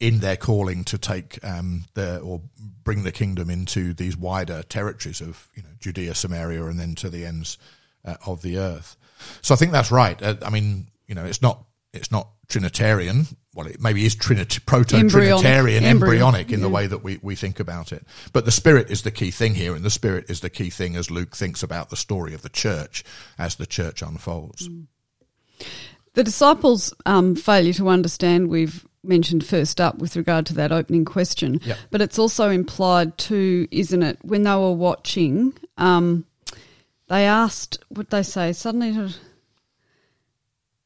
in 0.00 0.20
their 0.20 0.36
calling 0.36 0.82
to 0.84 0.96
take 0.96 1.38
um, 1.44 1.84
the 1.94 2.18
or 2.20 2.40
bring 2.82 3.02
the 3.02 3.12
kingdom 3.12 3.50
into 3.50 3.92
these 3.92 4.16
wider 4.16 4.62
territories 4.62 5.20
of 5.20 5.48
you 5.54 5.62
know 5.62 5.68
Judea, 5.78 6.14
Samaria, 6.14 6.64
and 6.64 6.80
then 6.80 6.94
to 6.96 7.10
the 7.10 7.26
ends 7.26 7.58
uh, 8.04 8.16
of 8.26 8.42
the 8.42 8.58
earth. 8.58 8.96
So 9.42 9.54
I 9.54 9.58
think 9.58 9.72
that's 9.72 9.90
right. 9.90 10.20
Uh, 10.22 10.36
I 10.44 10.50
mean, 10.50 10.86
you 11.06 11.14
know, 11.14 11.24
it's 11.24 11.42
not 11.42 11.64
it's 11.92 12.10
not 12.12 12.28
Trinitarian. 12.48 13.26
Well, 13.54 13.66
it 13.66 13.80
maybe 13.80 14.04
is 14.06 14.14
Trinit- 14.14 14.64
proto-Trinitarian, 14.64 15.84
Embryonic. 15.84 15.84
embryonic 15.84 16.52
in 16.52 16.60
the 16.60 16.68
way 16.68 16.86
that 16.86 17.02
we, 17.02 17.18
we 17.20 17.34
think 17.34 17.58
about 17.58 17.92
it. 17.92 18.04
But 18.32 18.44
the 18.44 18.52
Spirit 18.52 18.90
is 18.90 19.02
the 19.02 19.10
key 19.10 19.32
thing 19.32 19.54
here, 19.56 19.74
and 19.74 19.84
the 19.84 19.90
Spirit 19.90 20.26
is 20.30 20.40
the 20.40 20.50
key 20.50 20.70
thing 20.70 20.94
as 20.94 21.10
Luke 21.10 21.36
thinks 21.36 21.62
about 21.62 21.90
the 21.90 21.96
story 21.96 22.32
of 22.32 22.42
the 22.42 22.48
church 22.48 23.02
as 23.38 23.56
the 23.56 23.66
church 23.66 24.02
unfolds. 24.02 24.68
The 26.14 26.24
disciples' 26.24 26.94
um, 27.06 27.34
failure 27.36 27.72
to 27.74 27.88
understand, 27.88 28.48
we've 28.48 28.86
mentioned 29.02 29.44
first 29.44 29.80
up 29.80 29.98
with 29.98 30.16
regard 30.16 30.46
to 30.46 30.54
that 30.54 30.72
opening 30.72 31.04
question, 31.04 31.60
Yep. 31.64 31.78
but 31.90 32.00
it's 32.02 32.18
also 32.18 32.50
implied 32.50 33.16
too, 33.18 33.66
isn't 33.70 34.02
it? 34.02 34.18
When 34.22 34.42
they 34.44 34.54
were 34.54 34.72
watching, 34.72 35.54
um, 35.76 36.24
they 37.08 37.24
asked, 37.26 37.78
would 37.90 38.10
they 38.10 38.22
say, 38.22 38.52
suddenly, 38.52 39.12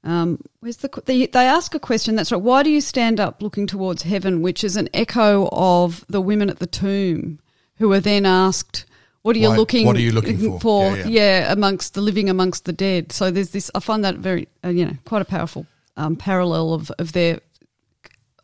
um, 0.04 0.38
where's 0.60 0.76
the, 0.78 1.02
they, 1.06 1.26
they 1.26 1.46
ask 1.46 1.74
a 1.74 1.78
question, 1.80 2.14
that's 2.14 2.30
right, 2.30 2.40
why 2.40 2.62
do 2.62 2.70
you 2.70 2.80
stand 2.80 3.18
up 3.18 3.42
looking 3.42 3.66
towards 3.66 4.02
heaven, 4.02 4.42
which 4.42 4.62
is 4.62 4.76
an 4.76 4.88
echo 4.92 5.48
of 5.50 6.04
the 6.08 6.20
women 6.20 6.50
at 6.50 6.58
the 6.58 6.66
tomb 6.66 7.40
who 7.76 7.90
are 7.92 8.00
then 8.00 8.26
asked, 8.26 8.84
what 9.22 9.34
are 9.34 9.38
you 9.38 9.48
Why- 9.48 9.56
looking 9.56 9.86
what 9.86 9.96
are 9.96 10.00
you 10.00 10.12
looking 10.12 10.58
for? 10.58 10.84
Yeah, 10.84 10.96
yeah, 10.96 11.06
yeah. 11.06 11.52
amongst 11.52 11.94
the 11.94 12.02
living 12.02 12.28
amongst 12.28 12.66
the 12.66 12.74
dead. 12.74 13.10
So 13.10 13.30
there's 13.30 13.50
this. 13.50 13.70
I 13.74 13.80
find 13.80 14.04
that 14.04 14.16
very, 14.16 14.48
uh, 14.62 14.68
you 14.68 14.84
know, 14.84 14.92
quite 15.06 15.22
a 15.22 15.24
powerful 15.24 15.66
um, 15.96 16.14
parallel 16.14 16.74
of 16.74 16.90
of 16.98 17.12
their 17.12 17.40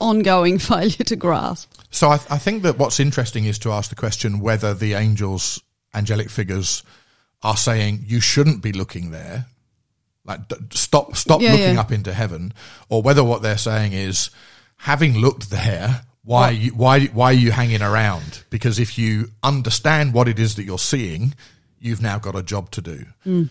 ongoing 0.00 0.58
failure 0.70 1.04
to 1.04 1.16
grasp. 1.16 1.70
So 1.90 2.08
I, 2.08 2.14
I 2.30 2.38
think 2.38 2.62
that 2.62 2.78
what's 2.78 2.98
interesting 2.98 3.44
is 3.44 3.58
to 3.58 3.72
ask 3.72 3.90
the 3.90 3.96
question 3.96 4.40
whether 4.40 4.72
the 4.72 4.94
angels, 4.94 5.60
angelic 5.92 6.30
figures, 6.30 6.82
are 7.42 7.58
saying 7.58 8.04
you 8.06 8.20
shouldn't 8.20 8.62
be 8.62 8.72
looking 8.72 9.10
there, 9.10 9.44
like 10.30 10.49
d- 10.49 10.56
stop, 10.72 11.16
stop 11.16 11.40
Yeah, 11.40 11.52
looking 11.52 11.75
yeah. 11.75 11.80
up 11.80 11.92
into 11.92 12.12
heaven, 12.12 12.52
or 12.88 13.02
whether 13.02 13.22
what 13.25 13.42
they're 13.42 13.58
saying 13.58 13.92
is, 13.92 14.30
having 14.76 15.18
looked 15.18 15.50
there, 15.50 16.02
why, 16.22 16.49
are 16.49 16.52
you, 16.52 16.70
why, 16.72 17.06
why 17.06 17.26
are 17.30 17.32
you 17.32 17.50
hanging 17.50 17.82
around? 17.82 18.44
Because 18.50 18.78
if 18.78 18.96
you 18.99 19.30
understand 19.42 20.14
what 20.14 20.28
it 20.28 20.38
is 20.38 20.54
that 20.56 20.64
you're 20.64 20.78
seeing, 20.78 21.34
you've 21.78 22.02
now 22.02 22.18
got 22.18 22.37
a 22.37 22.42
job 22.42 22.70
to 22.72 22.80
do. 22.80 23.04
Hmm. 23.25 23.44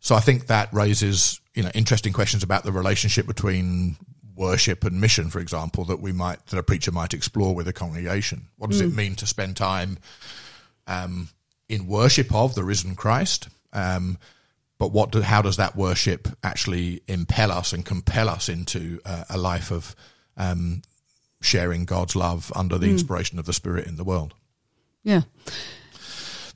So 0.00 0.14
I 0.14 0.20
think 0.20 0.46
that 0.46 0.72
raises, 0.72 1.40
you 1.54 1.62
know, 1.62 1.70
interesting 1.74 2.12
questions 2.12 2.42
about 2.42 2.64
the 2.64 2.72
relationship 2.72 3.26
between 3.26 3.96
worship 4.36 4.84
and 4.84 5.00
mission, 5.00 5.30
for 5.30 5.40
example, 5.40 5.84
that 5.86 6.00
we 6.00 6.12
might, 6.12 6.44
that 6.48 6.58
a 6.58 6.62
preacher 6.62 6.92
might 6.92 7.14
explore 7.14 7.54
with 7.54 7.66
a 7.68 7.72
congregation. 7.72 8.48
What 8.58 8.70
does 8.70 8.82
it 8.82 8.94
mean 8.94 9.14
to 9.16 9.26
spend 9.26 9.56
time 9.56 9.98
um, 10.86 11.28
in 11.68 11.86
worship 11.86 12.34
of 12.34 12.54
the 12.54 12.62
risen 12.62 12.94
Christ? 12.94 13.48
Um, 13.72 14.18
but 14.78 14.92
what 14.92 15.10
do, 15.12 15.22
how 15.22 15.42
does 15.42 15.56
that 15.56 15.76
worship 15.76 16.28
actually 16.42 17.02
impel 17.08 17.50
us 17.50 17.72
and 17.72 17.84
compel 17.84 18.28
us 18.28 18.48
into 18.48 19.00
uh, 19.04 19.24
a 19.30 19.38
life 19.38 19.70
of 19.70 19.96
um, 20.36 20.82
sharing 21.40 21.84
God's 21.84 22.14
love 22.16 22.52
under 22.54 22.78
the 22.78 22.90
inspiration 22.90 23.38
of 23.38 23.46
the 23.46 23.52
Spirit 23.52 23.86
in 23.86 23.96
the 23.96 24.04
world? 24.04 24.34
Yeah, 25.02 25.22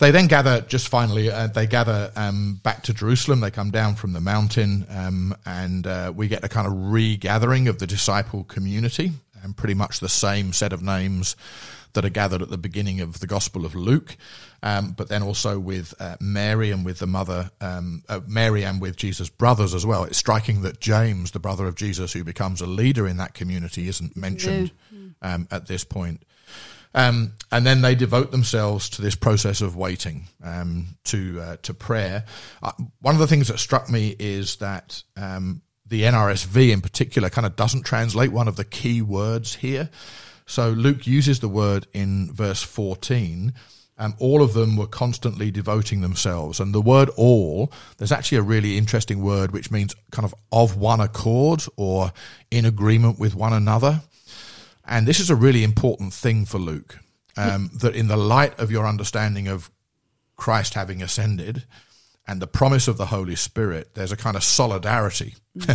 They 0.00 0.10
then 0.10 0.28
gather, 0.28 0.62
just 0.62 0.88
finally, 0.88 1.30
uh, 1.30 1.48
they 1.48 1.66
gather 1.66 2.10
um, 2.16 2.58
back 2.62 2.82
to 2.84 2.94
Jerusalem. 2.94 3.40
They 3.40 3.50
come 3.50 3.70
down 3.70 3.96
from 3.96 4.14
the 4.14 4.20
mountain, 4.20 4.86
um, 4.88 5.36
and 5.44 5.86
uh, 5.86 6.12
we 6.16 6.26
get 6.26 6.42
a 6.42 6.48
kind 6.48 6.66
of 6.66 6.72
regathering 6.72 7.68
of 7.68 7.78
the 7.78 7.86
disciple 7.86 8.44
community, 8.44 9.12
and 9.42 9.54
pretty 9.54 9.74
much 9.74 10.00
the 10.00 10.08
same 10.08 10.54
set 10.54 10.72
of 10.72 10.82
names 10.82 11.36
that 11.92 12.04
are 12.04 12.10
gathered 12.10 12.40
at 12.40 12.48
the 12.48 12.56
beginning 12.56 13.00
of 13.00 13.20
the 13.20 13.26
Gospel 13.26 13.66
of 13.66 13.74
Luke, 13.74 14.16
um, 14.62 14.92
but 14.92 15.08
then 15.08 15.22
also 15.22 15.58
with 15.58 15.94
uh, 16.00 16.16
Mary 16.20 16.70
and 16.70 16.84
with 16.84 16.98
the 16.98 17.06
mother, 17.06 17.50
um, 17.60 18.02
uh, 18.08 18.20
Mary 18.26 18.64
and 18.64 18.80
with 18.80 18.96
Jesus' 18.96 19.28
brothers 19.28 19.74
as 19.74 19.86
well. 19.86 20.04
It's 20.04 20.18
striking 20.18 20.62
that 20.62 20.80
James, 20.80 21.30
the 21.30 21.38
brother 21.38 21.66
of 21.66 21.74
Jesus, 21.74 22.12
who 22.12 22.24
becomes 22.24 22.60
a 22.60 22.66
leader 22.66 23.06
in 23.06 23.16
that 23.18 23.34
community, 23.34 23.88
isn't 23.88 24.16
mentioned 24.16 24.72
um, 25.22 25.48
at 25.50 25.66
this 25.66 25.84
point. 25.84 26.22
Um, 26.94 27.34
and 27.52 27.64
then 27.64 27.82
they 27.82 27.94
devote 27.94 28.32
themselves 28.32 28.88
to 28.90 29.02
this 29.02 29.14
process 29.14 29.60
of 29.60 29.76
waiting 29.76 30.26
um, 30.42 30.96
to 31.04 31.40
uh, 31.40 31.56
to 31.62 31.72
prayer. 31.72 32.24
Uh, 32.62 32.72
one 33.00 33.14
of 33.14 33.20
the 33.20 33.28
things 33.28 33.48
that 33.48 33.58
struck 33.58 33.88
me 33.88 34.16
is 34.18 34.56
that 34.56 35.02
um, 35.16 35.62
the 35.86 36.02
NRSV 36.02 36.70
in 36.70 36.80
particular 36.80 37.30
kind 37.30 37.46
of 37.46 37.54
doesn't 37.54 37.84
translate 37.84 38.32
one 38.32 38.48
of 38.48 38.56
the 38.56 38.64
key 38.64 39.02
words 39.02 39.54
here. 39.54 39.88
So 40.46 40.70
Luke 40.70 41.06
uses 41.06 41.38
the 41.38 41.48
word 41.48 41.86
in 41.92 42.32
verse 42.32 42.62
fourteen. 42.62 43.54
Um, 44.00 44.14
all 44.18 44.42
of 44.42 44.54
them 44.54 44.78
were 44.78 44.86
constantly 44.86 45.50
devoting 45.50 46.00
themselves, 46.00 46.58
and 46.58 46.74
the 46.74 46.80
word 46.80 47.10
"all" 47.16 47.70
there's 47.98 48.10
actually 48.10 48.38
a 48.38 48.42
really 48.42 48.78
interesting 48.78 49.22
word 49.22 49.52
which 49.52 49.70
means 49.70 49.94
kind 50.10 50.24
of 50.24 50.34
of 50.50 50.76
one 50.76 51.00
accord 51.00 51.64
or 51.76 52.10
in 52.50 52.64
agreement 52.64 53.18
with 53.18 53.34
one 53.34 53.52
another. 53.52 54.00
And 54.86 55.06
this 55.06 55.20
is 55.20 55.28
a 55.28 55.36
really 55.36 55.62
important 55.62 56.14
thing 56.14 56.46
for 56.46 56.58
Luke, 56.58 56.98
um, 57.36 57.70
that 57.74 57.94
in 57.94 58.08
the 58.08 58.16
light 58.16 58.58
of 58.58 58.70
your 58.70 58.86
understanding 58.86 59.48
of 59.48 59.70
Christ 60.36 60.72
having 60.74 61.02
ascended 61.02 61.64
and 62.26 62.40
the 62.40 62.46
promise 62.46 62.88
of 62.88 62.96
the 62.96 63.06
Holy 63.06 63.36
Spirit, 63.36 63.94
there's 63.94 64.12
a 64.12 64.16
kind 64.16 64.36
of 64.36 64.42
solidarity 64.42 65.34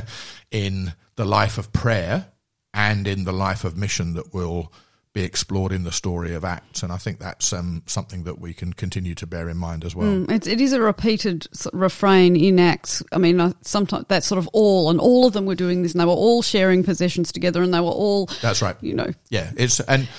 in 0.52 0.94
the 1.16 1.26
life 1.26 1.58
of 1.60 1.72
prayer 1.72 2.28
and 2.74 3.08
in 3.08 3.24
the 3.24 3.32
life 3.32 3.64
of 3.64 3.78
mission 3.78 4.16
that 4.16 4.34
will 4.34 4.74
be 5.16 5.24
explored 5.24 5.72
in 5.72 5.84
the 5.86 5.92
story 5.94 6.36
of 6.36 6.44
Acts. 6.44 6.84
And 6.84 6.92
I 6.92 6.98
think 6.98 7.20
that's 7.20 7.54
um, 7.54 7.82
something 7.86 8.26
that 8.26 8.38
we 8.38 8.54
can 8.54 8.74
continue 8.74 9.16
to 9.16 9.26
bear 9.26 9.48
in 9.48 9.56
mind 9.56 9.86
as 9.86 9.96
well. 9.96 10.08
Mm, 10.10 10.46
it 10.46 10.60
is 10.60 10.74
a 10.74 10.82
repeated 10.82 11.48
refrain 11.72 12.36
in 12.36 12.60
Acts. 12.60 13.02
I 13.14 13.18
mean, 13.18 13.40
uh, 13.40 13.54
sometimes 13.62 14.06
that's 14.10 14.28
sort 14.28 14.40
of 14.40 14.50
all, 14.52 14.90
and 14.90 15.00
all 15.00 15.26
of 15.26 15.32
them 15.32 15.46
were 15.46 15.56
doing 15.56 15.84
this, 15.84 15.94
and 15.94 16.02
they 16.02 16.06
were 16.06 16.12
all 16.12 16.42
sharing 16.42 16.84
possessions 16.84 17.32
together, 17.32 17.64
and 17.64 17.74
they 17.74 17.80
were 17.80 17.86
all, 17.88 18.26
That's 18.42 18.62
right. 18.62 18.76
you 18.82 18.94
know, 18.94 19.08
Yeah, 19.30 19.52
it's 19.56 19.80
and 19.80 20.10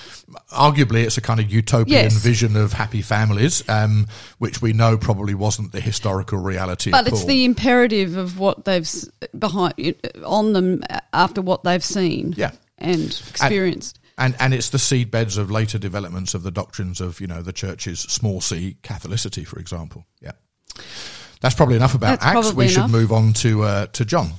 arguably 0.51 1.03
it's 1.03 1.17
a 1.17 1.21
kind 1.21 1.39
of 1.39 1.51
utopian 1.51 2.05
Yes. 2.05 2.13
vision 2.15 2.55
of 2.57 2.73
happy 2.73 3.03
families, 3.03 3.63
um, 3.69 4.07
which 4.39 4.63
we 4.63 4.73
know 4.73 4.97
probably 4.97 5.35
wasn't 5.35 5.73
the 5.73 5.79
historical 5.79 6.39
reality. 6.39 6.89
But 6.89 7.07
it's 7.07 7.21
all. 7.21 7.27
the 7.27 7.45
imperative 7.45 8.17
of 8.17 8.39
what 8.39 8.65
they've 8.65 8.89
behind 9.37 9.75
on 10.25 10.53
them 10.53 10.83
after 11.13 11.43
what 11.43 11.63
they've 11.63 11.83
seen, 11.85 12.33
Yeah. 12.35 12.51
and 12.79 13.03
experienced. 13.29 13.97
and 13.97 14.06
and 14.17 14.35
and 14.39 14.53
it's 14.53 14.69
the 14.69 14.79
seed 14.79 15.11
beds 15.11 15.37
of 15.37 15.51
later 15.51 15.77
developments 15.77 16.33
of 16.33 16.43
the 16.43 16.51
doctrines 16.51 16.99
of 17.01 17.21
you 17.21 17.27
know 17.27 17.41
the 17.41 17.53
church's 17.53 17.99
small 17.99 18.41
c 18.41 18.77
Catholicity, 18.83 19.45
for 19.45 19.59
example. 19.59 20.05
Yeah, 20.21 20.31
that's 21.41 21.55
probably 21.55 21.75
enough 21.75 21.95
about 21.95 22.19
That's 22.19 22.47
Acts. 22.47 22.53
We 22.53 22.67
should 22.67 22.89
move 22.89 23.11
on 23.11 23.33
to 23.33 23.63
uh, 23.63 23.85
to 23.87 24.05
John. 24.05 24.31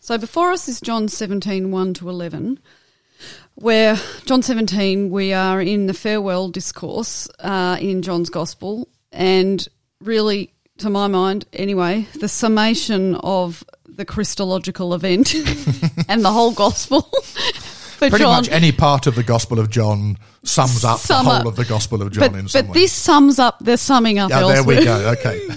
So 0.00 0.18
before 0.18 0.52
us 0.52 0.68
is 0.68 0.80
John 0.80 1.08
17, 1.08 1.72
1 1.72 1.94
to 1.94 2.08
11, 2.08 2.60
where 3.56 3.96
John 4.24 4.40
17, 4.40 5.10
we 5.10 5.32
are 5.32 5.60
in 5.60 5.86
the 5.86 5.94
farewell 5.94 6.48
discourse 6.48 7.28
uh, 7.40 7.76
in 7.80 8.02
John's 8.02 8.30
Gospel, 8.30 8.88
and 9.10 9.66
really, 10.00 10.52
to 10.78 10.90
my 10.90 11.08
mind 11.08 11.44
anyway, 11.52 12.06
the 12.20 12.28
summation 12.28 13.16
of 13.16 13.64
the 13.96 14.04
Christological 14.04 14.94
event 14.94 15.34
and 16.08 16.24
the 16.24 16.30
whole 16.32 16.52
gospel. 16.52 17.02
Pretty 17.98 18.18
John. 18.18 18.42
much 18.42 18.50
any 18.50 18.72
part 18.72 19.06
of 19.06 19.14
the 19.14 19.22
Gospel 19.22 19.58
of 19.58 19.70
John 19.70 20.18
sums 20.42 20.84
up 20.84 20.98
Sum 20.98 21.24
the 21.24 21.30
whole 21.30 21.40
up. 21.40 21.46
of 21.46 21.56
the 21.56 21.64
Gospel 21.64 22.02
of 22.02 22.12
John 22.12 22.30
but 22.30 22.38
in 22.38 22.46
some 22.46 22.66
but 22.66 22.74
way. 22.74 22.80
this 22.82 22.92
sums 22.92 23.38
up 23.38 23.56
the 23.60 23.78
summing 23.78 24.18
up 24.18 24.28
yeah, 24.28 24.46
there 24.46 24.62
we 24.62 24.84
go. 24.84 25.14
Okay. 25.18 25.40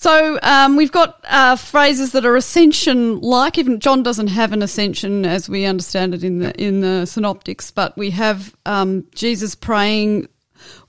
So 0.00 0.38
um, 0.44 0.76
we've 0.76 0.92
got 0.92 1.24
uh, 1.28 1.56
phrases 1.56 2.12
that 2.12 2.24
are 2.24 2.36
ascension 2.36 3.20
like. 3.20 3.58
Even 3.58 3.80
John 3.80 4.04
doesn't 4.04 4.28
have 4.28 4.52
an 4.52 4.62
ascension 4.62 5.26
as 5.26 5.48
we 5.48 5.64
understand 5.64 6.14
it 6.14 6.22
in 6.22 6.38
the 6.38 6.54
in 6.54 6.82
the 6.82 7.04
synoptics, 7.04 7.72
but 7.72 7.96
we 7.96 8.10
have 8.10 8.54
um, 8.64 9.08
Jesus 9.12 9.56
praying 9.56 10.28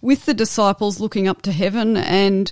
with 0.02 0.28
the 0.28 0.36
disciples, 0.36 1.00
looking 1.00 1.28
up 1.28 1.42
to 1.42 1.52
heaven. 1.52 1.98
And 1.98 2.52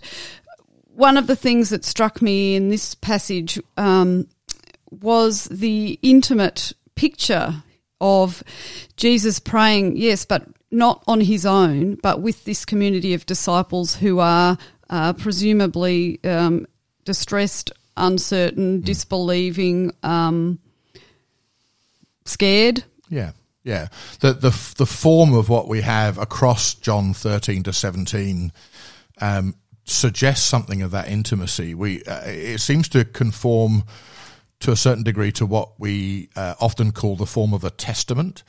one 0.97 1.15
of 1.15 1.27
the 1.27 1.35
things 1.35 1.69
that 1.69 1.85
struck 1.85 2.23
me 2.23 2.55
in 2.55 2.69
this 2.69 2.95
passage 2.95 3.59
um, 3.77 4.27
was 4.89 5.43
the 5.45 5.99
intimate 6.01 6.73
picture 6.95 7.63
of 8.01 8.43
Jesus 8.95 9.37
praying, 9.37 9.95
yes, 9.95 10.25
but 10.25 10.47
not 10.71 11.03
on 11.05 11.21
his 11.21 11.45
own, 11.45 11.95
but 12.01 12.21
with 12.21 12.45
this 12.45 12.65
community 12.65 13.13
of 13.13 13.27
disciples 13.27 13.95
who 13.95 14.17
are 14.17 14.57
uh, 14.89 15.13
presumably 15.13 16.19
um, 16.23 16.65
distressed, 17.05 17.71
uncertain, 17.95 18.81
disbelieving, 18.81 19.91
um, 20.01 20.57
scared. 22.25 22.83
Yeah, 23.07 23.33
yeah. 23.63 23.89
The 24.21 24.33
the 24.33 24.73
the 24.77 24.87
form 24.87 25.35
of 25.35 25.47
what 25.47 25.67
we 25.67 25.81
have 25.81 26.17
across 26.17 26.73
John 26.73 27.13
thirteen 27.13 27.61
to 27.63 27.71
seventeen 27.73 28.51
um, 29.21 29.53
suggests 29.87 30.45
something 30.45 30.81
of 30.81 30.91
that 30.91 31.07
intimacy. 31.07 31.73
We 31.73 32.03
uh, 32.03 32.21
it 32.25 32.59
seems 32.59 32.87
to 32.89 33.05
conform 33.05 33.83
to 34.59 34.71
a 34.71 34.75
certain 34.75 35.03
degree 35.03 35.31
to 35.33 35.45
what 35.45 35.79
we 35.79 36.29
uh, 36.35 36.55
often 36.59 36.91
call 36.91 37.15
the 37.15 37.25
form 37.25 37.53
of 37.53 37.63
a 37.63 37.69
testament. 37.69 38.43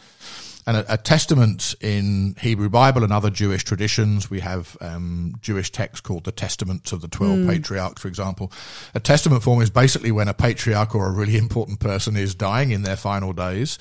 And 0.66 0.76
a, 0.76 0.95
a 0.95 0.97
testament 0.99 1.75
in 1.80 2.37
Hebrew 2.40 2.68
Bible 2.68 3.02
and 3.02 3.12
other 3.12 3.30
Jewish 3.30 3.64
traditions, 3.64 4.28
we 4.28 4.40
have 4.40 4.76
um, 4.83 5.35
Jewish 5.40 5.71
texts 5.73 6.00
called 6.02 6.25
the 6.25 6.33
Testaments 6.33 6.92
of 6.92 7.00
the 7.00 7.09
Twelve 7.09 7.47
Patriarchs, 7.47 8.02
for 8.02 8.09
example. 8.09 8.52
A 8.95 9.00
testament 9.00 9.42
form 9.42 9.62
is 9.62 9.71
basically 9.71 10.12
when 10.12 10.28
a 10.28 10.35
patriarch 10.35 10.95
or 10.95 11.07
a 11.07 11.11
really 11.11 11.37
important 11.38 11.80
person 11.80 12.16
is 12.16 12.35
dying 12.35 12.71
in 12.71 12.83
their 12.83 12.97
final 12.97 13.33
days, 13.33 13.78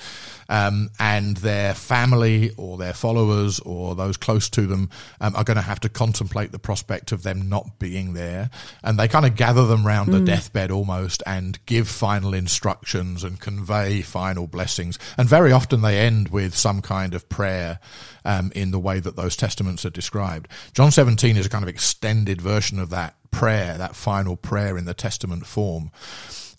um, 0.48 0.90
and 0.98 1.36
their 1.38 1.74
family 1.74 2.52
or 2.56 2.78
their 2.78 2.92
followers 2.92 3.60
or 3.60 3.94
those 3.94 4.16
close 4.16 4.48
to 4.50 4.66
them 4.66 4.90
um, 5.20 5.34
are 5.36 5.44
going 5.44 5.56
to 5.56 5.62
have 5.62 5.80
to 5.80 5.88
contemplate 5.88 6.52
the 6.52 6.58
prospect 6.58 7.12
of 7.12 7.22
them 7.22 7.48
not 7.48 7.78
being 7.78 8.14
there, 8.14 8.50
and 8.82 8.98
they 8.98 9.08
kind 9.08 9.26
of 9.26 9.36
gather 9.36 9.66
them 9.66 9.86
round 9.86 10.12
the 10.12 10.20
deathbed 10.20 10.70
almost 10.70 11.22
and 11.26 11.64
give 11.66 11.88
final 11.88 12.34
instructions 12.34 13.24
and 13.24 13.40
convey 13.40 14.02
final 14.02 14.46
blessings. 14.46 14.98
And 15.16 15.28
very 15.28 15.52
often 15.52 15.82
they 15.82 15.98
end 15.98 16.28
with 16.28 16.54
some 16.54 16.80
kind 16.82 17.14
of 17.14 17.28
prayer 17.28 17.78
um, 18.24 18.52
in 18.54 18.70
the 18.70 18.78
way 18.78 19.00
that 19.00 19.16
those 19.16 19.36
testaments 19.36 19.84
are 19.84 19.90
described. 19.90 20.48
John 20.72 20.90
17 20.90 21.36
is 21.36 21.46
a 21.46 21.50
kind 21.50 21.62
of 21.62 21.68
extended 21.68 22.40
version 22.40 22.78
of 22.78 22.90
that 22.90 23.16
prayer, 23.30 23.76
that 23.78 23.96
final 23.96 24.36
prayer 24.36 24.76
in 24.76 24.84
the 24.84 24.94
testament 24.94 25.46
form. 25.46 25.90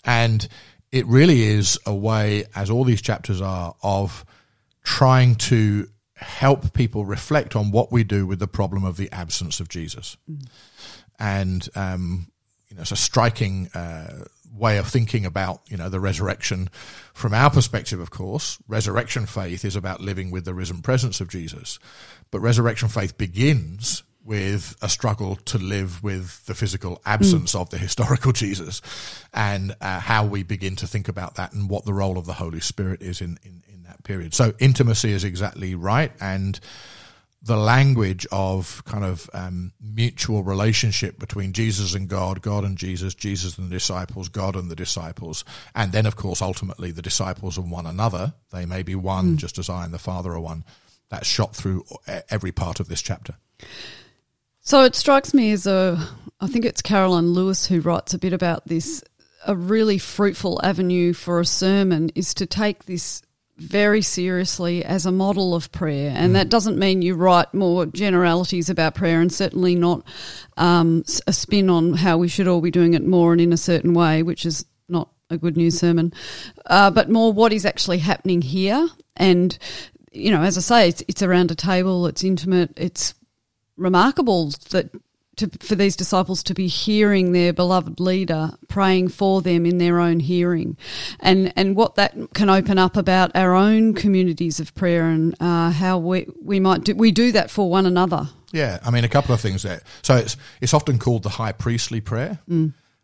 And 0.03 0.47
it 0.91 1.05
really 1.05 1.43
is 1.43 1.77
a 1.85 1.93
way, 1.93 2.45
as 2.55 2.69
all 2.69 2.83
these 2.83 3.01
chapters 3.01 3.41
are, 3.41 3.75
of 3.83 4.25
trying 4.83 5.35
to 5.35 5.87
help 6.15 6.73
people 6.73 7.05
reflect 7.05 7.55
on 7.55 7.71
what 7.71 7.91
we 7.91 8.03
do 8.03 8.25
with 8.25 8.39
the 8.39 8.47
problem 8.47 8.83
of 8.83 8.97
the 8.97 9.11
absence 9.11 9.59
of 9.59 9.69
Jesus. 9.69 10.17
And, 11.19 11.67
um, 11.75 12.27
you 12.67 12.75
know, 12.75 12.81
it's 12.81 12.91
a 12.91 12.97
striking 12.97 13.69
uh, 13.73 14.25
way 14.53 14.77
of 14.77 14.87
thinking 14.87 15.25
about, 15.25 15.61
you 15.69 15.77
know, 15.77 15.89
the 15.89 15.99
resurrection. 15.99 16.69
From 17.13 17.33
our 17.33 17.49
perspective, 17.49 17.99
of 17.99 18.09
course, 18.09 18.57
resurrection 18.67 19.25
faith 19.25 19.63
is 19.63 19.75
about 19.75 20.01
living 20.01 20.31
with 20.31 20.45
the 20.45 20.53
risen 20.53 20.81
presence 20.81 21.21
of 21.21 21.29
Jesus. 21.29 21.79
But 22.31 22.39
resurrection 22.39 22.89
faith 22.89 23.17
begins 23.17 24.03
with 24.23 24.75
a 24.81 24.89
struggle 24.89 25.35
to 25.35 25.57
live 25.57 26.03
with 26.03 26.45
the 26.45 26.53
physical 26.53 27.01
absence 27.05 27.55
of 27.55 27.69
the 27.69 27.77
historical 27.77 28.31
Jesus 28.33 28.81
and 29.33 29.75
uh, 29.81 29.99
how 29.99 30.25
we 30.25 30.43
begin 30.43 30.75
to 30.75 30.87
think 30.87 31.07
about 31.07 31.35
that 31.35 31.53
and 31.53 31.69
what 31.69 31.85
the 31.85 31.93
role 31.93 32.17
of 32.17 32.25
the 32.25 32.33
Holy 32.33 32.59
Spirit 32.59 33.01
is 33.01 33.21
in, 33.21 33.39
in, 33.43 33.63
in 33.67 33.83
that 33.83 34.03
period. 34.03 34.33
So 34.33 34.53
intimacy 34.59 35.11
is 35.11 35.23
exactly 35.23 35.73
right. 35.73 36.11
And 36.19 36.59
the 37.41 37.57
language 37.57 38.27
of 38.31 38.83
kind 38.85 39.05
of 39.05 39.29
um, 39.33 39.71
mutual 39.81 40.43
relationship 40.43 41.17
between 41.17 41.53
Jesus 41.53 41.95
and 41.95 42.09
God, 42.09 42.41
God 42.41 42.65
and 42.65 42.77
Jesus, 42.77 43.15
Jesus 43.15 43.57
and 43.57 43.69
the 43.69 43.75
disciples, 43.75 44.27
God 44.27 44.55
and 44.55 44.69
the 44.69 44.75
disciples, 44.75 45.45
and 45.73 45.91
then, 45.91 46.05
of 46.05 46.17
course, 46.17 46.41
ultimately 46.41 46.91
the 46.91 47.01
disciples 47.01 47.57
and 47.57 47.71
one 47.71 47.85
another. 47.85 48.33
They 48.51 48.65
may 48.65 48.83
be 48.83 48.95
one, 48.95 49.37
just 49.37 49.57
as 49.57 49.69
I 49.69 49.85
and 49.85 49.93
the 49.93 49.99
Father 49.99 50.33
are 50.33 50.39
one. 50.39 50.65
That's 51.09 51.27
shot 51.27 51.55
through 51.55 51.85
e- 52.07 52.19
every 52.29 52.51
part 52.51 52.79
of 52.79 52.89
this 52.89 53.01
chapter. 53.01 53.35
So 54.61 54.83
it 54.83 54.95
strikes 54.95 55.33
me 55.33 55.51
as 55.51 55.65
a, 55.65 55.97
I 56.39 56.47
think 56.47 56.65
it's 56.65 56.81
Karoline 56.81 57.33
Lewis 57.33 57.65
who 57.65 57.81
writes 57.81 58.13
a 58.13 58.19
bit 58.19 58.33
about 58.33 58.67
this. 58.67 59.03
A 59.47 59.55
really 59.55 59.97
fruitful 59.97 60.59
avenue 60.63 61.13
for 61.13 61.39
a 61.39 61.45
sermon 61.45 62.11
is 62.13 62.33
to 62.35 62.45
take 62.45 62.85
this 62.85 63.21
very 63.57 64.01
seriously 64.01 64.83
as 64.85 65.05
a 65.05 65.11
model 65.11 65.53
of 65.53 65.71
prayer. 65.71 66.13
And 66.15 66.35
that 66.35 66.49
doesn't 66.49 66.79
mean 66.79 67.01
you 67.01 67.15
write 67.15 67.53
more 67.53 67.85
generalities 67.85 68.69
about 68.69 68.95
prayer 68.95 69.21
and 69.21 69.31
certainly 69.31 69.75
not 69.75 70.03
um, 70.57 71.03
a 71.27 71.33
spin 71.33 71.69
on 71.69 71.93
how 71.93 72.17
we 72.17 72.27
should 72.27 72.47
all 72.47 72.61
be 72.61 72.71
doing 72.71 72.93
it 72.93 73.05
more 73.05 73.31
and 73.31 73.41
in 73.41 73.53
a 73.53 73.57
certain 73.57 73.93
way, 73.93 74.23
which 74.23 74.45
is 74.45 74.65
not 74.87 75.09
a 75.29 75.37
good 75.37 75.57
news 75.57 75.79
sermon, 75.79 76.13
uh, 76.65 76.89
but 76.89 77.09
more 77.09 77.33
what 77.33 77.53
is 77.53 77.65
actually 77.65 77.99
happening 77.99 78.41
here. 78.41 78.87
And, 79.17 79.57
you 80.11 80.31
know, 80.31 80.41
as 80.41 80.57
I 80.57 80.61
say, 80.61 80.89
it's, 80.89 81.03
it's 81.07 81.21
around 81.21 81.51
a 81.51 81.55
table, 81.55 82.07
it's 82.07 82.23
intimate, 82.23 82.73
it's 82.77 83.13
remarkable 83.79 84.49
that 84.71 84.91
to, 85.39 85.49
for 85.61 85.75
these 85.75 85.95
disciples 85.95 86.43
to 86.43 86.53
be 86.53 86.67
hearing 86.67 87.31
their 87.31 87.53
beloved 87.53 87.99
leader 87.99 88.51
praying 88.67 89.07
for 89.07 89.41
them 89.41 89.65
in 89.65 89.77
their 89.77 89.99
own 89.99 90.19
hearing, 90.19 90.77
and 91.19 91.51
and 91.55 91.75
what 91.75 91.95
that 91.95 92.15
can 92.33 92.49
open 92.49 92.77
up 92.77 92.97
about 92.97 93.31
our 93.35 93.55
own 93.55 93.93
communities 93.93 94.59
of 94.59 94.75
prayer 94.75 95.05
and 95.05 95.35
uh, 95.39 95.71
how 95.71 95.97
we 95.97 96.27
we 96.41 96.59
might 96.59 96.83
do 96.83 96.93
we 96.93 97.11
do 97.11 97.31
that 97.31 97.49
for 97.49 97.69
one 97.69 97.85
another. 97.85 98.29
Yeah, 98.51 98.79
I 98.83 98.89
mean, 98.89 99.03
a 99.03 99.09
couple 99.09 99.33
of 99.33 99.39
things 99.39 99.63
there. 99.63 99.81
So 100.01 100.15
it's 100.15 100.37
it's 100.61 100.73
often 100.73 100.99
called 100.99 101.23
the 101.23 101.29
high 101.29 101.53
priestly 101.53 102.01
prayer, 102.01 102.39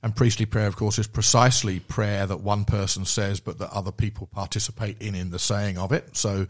and 0.05 0.15
priestly 0.15 0.45
prayer, 0.45 0.67
of 0.67 0.75
course, 0.75 0.99
is 0.99 1.07
precisely 1.07 1.79
prayer 1.79 2.27
that 2.27 2.41
one 2.41 2.63
person 2.63 3.05
says, 3.05 3.39
but 3.39 3.57
that 3.57 3.71
other 3.71 3.91
people 3.91 4.27
participate 4.27 5.01
in 5.01 5.15
in 5.15 5.31
the 5.31 5.39
saying 5.39 5.79
of 5.79 5.91
it. 5.91 6.15
So 6.15 6.45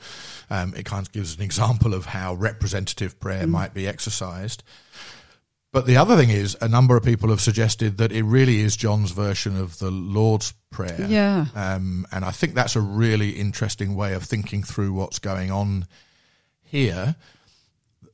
um, 0.50 0.74
it 0.76 0.84
kind 0.84 1.08
of 1.08 1.14
gives 1.14 1.38
an 1.38 1.42
example 1.42 1.94
of 1.94 2.06
how 2.06 2.34
representative 2.34 3.18
prayer 3.18 3.48
might 3.48 3.74
be 3.74 3.88
exercised. 3.88 4.62
But 5.72 5.86
the 5.86 5.96
other 5.96 6.18
thing 6.18 6.32
is, 6.32 6.58
a 6.60 6.68
number 6.68 6.98
of 6.98 7.06
people 7.06 7.30
have 7.30 7.40
suggested 7.40 7.98
that 8.00 8.12
it 8.12 8.24
really 8.24 8.60
is 8.60 8.76
John's 8.76 9.12
version 9.12 9.58
of 9.58 9.80
the 9.80 9.90
Lord's 9.90 10.54
Prayer. 10.70 11.08
Yeah. 11.08 11.46
Um, 11.56 12.06
and 12.12 12.26
I 12.26 12.32
think 12.32 12.56
that's 12.56 12.76
a 12.76 12.82
really 12.82 13.30
interesting 13.30 13.96
way 13.96 14.16
of 14.16 14.24
thinking 14.24 14.64
through 14.64 14.92
what's 14.92 15.20
going 15.20 15.50
on 15.50 15.88
here. 16.62 17.16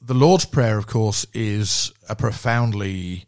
The 0.04 0.14
Lord's 0.14 0.46
Prayer, 0.46 0.78
of 0.78 0.86
course, 0.86 1.26
is 1.34 1.92
a 2.08 2.16
profoundly 2.16 3.26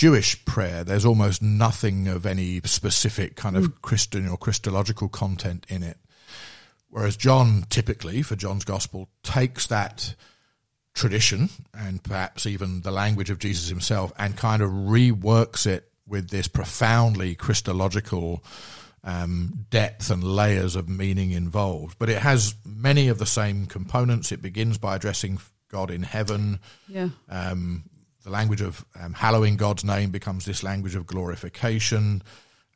Jewish 0.00 0.42
prayer. 0.46 0.82
There's 0.82 1.04
almost 1.04 1.42
nothing 1.42 2.08
of 2.08 2.24
any 2.24 2.62
specific 2.64 3.36
kind 3.36 3.54
of 3.54 3.82
Christian 3.82 4.26
or 4.26 4.38
Christological 4.38 5.10
content 5.10 5.66
in 5.68 5.82
it. 5.82 5.98
Whereas 6.88 7.18
John, 7.18 7.66
typically, 7.68 8.22
for 8.22 8.34
John's 8.34 8.64
Gospel, 8.64 9.10
takes 9.22 9.66
that 9.66 10.14
tradition 10.94 11.50
and 11.74 12.02
perhaps 12.02 12.46
even 12.46 12.80
the 12.80 12.90
language 12.90 13.28
of 13.28 13.38
Jesus 13.38 13.68
himself 13.68 14.10
and 14.18 14.38
kind 14.38 14.62
of 14.62 14.70
reworks 14.70 15.66
it 15.66 15.92
with 16.06 16.30
this 16.30 16.48
profoundly 16.48 17.34
Christological 17.34 18.42
um, 19.04 19.66
depth 19.68 20.10
and 20.10 20.24
layers 20.24 20.76
of 20.76 20.88
meaning 20.88 21.32
involved. 21.32 21.98
But 21.98 22.08
it 22.08 22.22
has 22.22 22.54
many 22.64 23.08
of 23.08 23.18
the 23.18 23.26
same 23.26 23.66
components. 23.66 24.32
It 24.32 24.40
begins 24.40 24.78
by 24.78 24.96
addressing 24.96 25.40
God 25.70 25.90
in 25.90 26.04
heaven. 26.04 26.58
Yeah. 26.88 27.10
Um, 27.28 27.84
the 28.24 28.30
language 28.30 28.60
of 28.60 28.84
um, 29.00 29.14
hallowing 29.14 29.56
God's 29.56 29.84
name 29.84 30.10
becomes 30.10 30.44
this 30.44 30.62
language 30.62 30.94
of 30.94 31.06
glorification. 31.06 32.22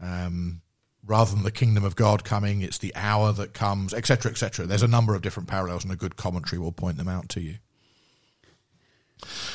Um, 0.00 0.62
rather 1.06 1.34
than 1.34 1.42
the 1.42 1.50
kingdom 1.50 1.84
of 1.84 1.96
God 1.96 2.24
coming, 2.24 2.62
it's 2.62 2.78
the 2.78 2.94
hour 2.94 3.32
that 3.32 3.52
comes, 3.52 3.92
etc., 3.92 4.30
etc. 4.30 4.66
There's 4.66 4.82
a 4.82 4.88
number 4.88 5.14
of 5.14 5.22
different 5.22 5.48
parallels, 5.48 5.84
and 5.84 5.92
a 5.92 5.96
good 5.96 6.16
commentary 6.16 6.58
will 6.58 6.72
point 6.72 6.96
them 6.96 7.08
out 7.08 7.28
to 7.30 7.40
you. 7.40 7.56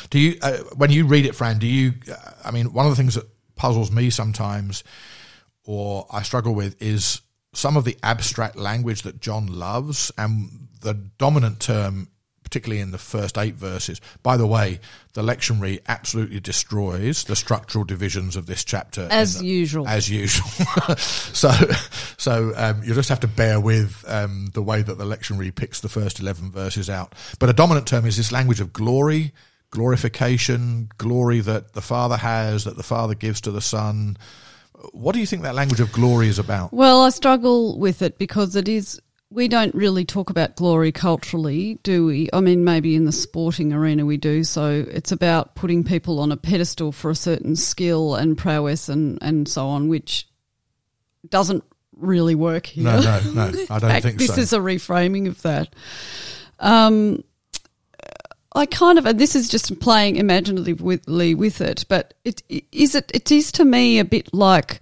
Do 0.09 0.19
you, 0.19 0.37
uh, 0.41 0.57
when 0.75 0.91
you 0.91 1.05
read 1.05 1.25
it, 1.25 1.35
Fran? 1.35 1.59
Do 1.59 1.67
you? 1.67 1.93
Uh, 2.09 2.31
I 2.43 2.51
mean, 2.51 2.73
one 2.73 2.85
of 2.85 2.91
the 2.91 2.95
things 2.95 3.15
that 3.15 3.27
puzzles 3.55 3.91
me 3.91 4.09
sometimes, 4.09 4.83
or 5.65 6.07
I 6.11 6.21
struggle 6.23 6.55
with, 6.55 6.81
is 6.81 7.21
some 7.53 7.77
of 7.77 7.83
the 7.83 7.97
abstract 8.03 8.55
language 8.55 9.01
that 9.03 9.19
John 9.19 9.47
loves, 9.47 10.11
and 10.17 10.67
the 10.81 10.93
dominant 10.93 11.59
term, 11.59 12.09
particularly 12.49 12.81
in 12.81 12.89
the 12.89 12.97
first 12.97 13.37
eight 13.37 13.53
verses. 13.53 14.01
By 14.23 14.35
the 14.35 14.47
way, 14.47 14.79
the 15.13 15.21
lectionary 15.21 15.81
absolutely 15.87 16.39
destroys 16.39 17.23
the 17.25 17.35
structural 17.35 17.83
divisions 17.83 18.35
of 18.35 18.47
this 18.47 18.63
chapter. 18.63 19.07
As 19.11 19.37
the, 19.37 19.45
usual. 19.45 19.87
As 19.87 20.09
usual. 20.09 20.47
so, 20.97 21.51
so 22.17 22.51
um, 22.55 22.81
you 22.83 22.95
just 22.95 23.09
have 23.09 23.19
to 23.19 23.27
bear 23.27 23.59
with 23.59 24.03
um, 24.07 24.49
the 24.53 24.63
way 24.63 24.81
that 24.81 24.97
the 24.97 25.05
lectionary 25.05 25.53
picks 25.53 25.81
the 25.81 25.89
first 25.89 26.19
11 26.19 26.49
verses 26.49 26.89
out. 26.89 27.13
But 27.37 27.49
a 27.49 27.53
dominant 27.53 27.85
term 27.85 28.07
is 28.07 28.17
this 28.17 28.31
language 28.31 28.61
of 28.61 28.73
glory, 28.73 29.31
glorification, 29.69 30.89
glory 30.97 31.41
that 31.41 31.73
the 31.73 31.83
Father 31.83 32.17
has, 32.17 32.63
that 32.63 32.77
the 32.77 32.83
Father 32.83 33.13
gives 33.13 33.41
to 33.41 33.51
the 33.51 33.61
Son. 33.61 34.17
What 34.91 35.13
do 35.13 35.19
you 35.19 35.27
think 35.27 35.43
that 35.43 35.53
language 35.53 35.81
of 35.81 35.91
glory 35.91 36.29
is 36.29 36.39
about? 36.39 36.73
Well, 36.73 37.03
I 37.03 37.09
struggle 37.09 37.77
with 37.77 38.01
it 38.01 38.17
because 38.17 38.55
it 38.55 38.67
is 38.67 38.99
we 39.31 39.47
don't 39.47 39.75
really 39.75 40.05
talk 40.05 40.29
about 40.29 40.55
glory 40.55 40.91
culturally, 40.91 41.75
do 41.83 42.07
we? 42.07 42.29
I 42.33 42.41
mean, 42.41 42.63
maybe 42.63 42.95
in 42.95 43.05
the 43.05 43.11
sporting 43.11 43.71
arena 43.73 44.05
we 44.05 44.17
do. 44.17 44.43
So 44.43 44.85
it's 44.89 45.11
about 45.11 45.53
putting 45.53 45.83
people 45.83 46.19
on 46.19 46.31
a 46.31 46.37
pedestal 46.37 46.91
for 46.91 47.11
a 47.11 47.15
certain 47.15 47.55
skill 47.55 48.15
and 48.15 48.37
prowess 48.37 48.89
and, 48.89 49.19
and 49.21 49.47
so 49.47 49.67
on, 49.67 49.87
which 49.87 50.27
doesn't 51.27 51.63
really 51.95 52.33
work 52.33 52.65
here. 52.65 52.85
No, 52.85 52.99
no, 53.01 53.19
no. 53.33 53.43
I 53.43 53.51
don't 53.51 53.81
fact, 53.81 54.03
think 54.03 54.17
this 54.17 54.35
so. 54.35 54.41
is 54.41 54.53
a 54.53 54.59
reframing 54.59 55.27
of 55.27 55.39
that. 55.43 55.75
Um, 56.59 57.23
I 58.55 58.65
kind 58.65 58.97
of, 58.97 59.05
and 59.05 59.19
this 59.19 59.35
is 59.35 59.47
just 59.47 59.79
playing 59.79 60.15
imaginatively 60.15 61.35
with 61.35 61.61
it, 61.61 61.85
but 61.87 62.15
it 62.25 62.41
is 62.71 62.95
it. 62.95 63.11
It 63.13 63.31
is 63.31 63.51
to 63.53 63.65
me 63.65 63.99
a 63.99 64.05
bit 64.05 64.33
like 64.33 64.81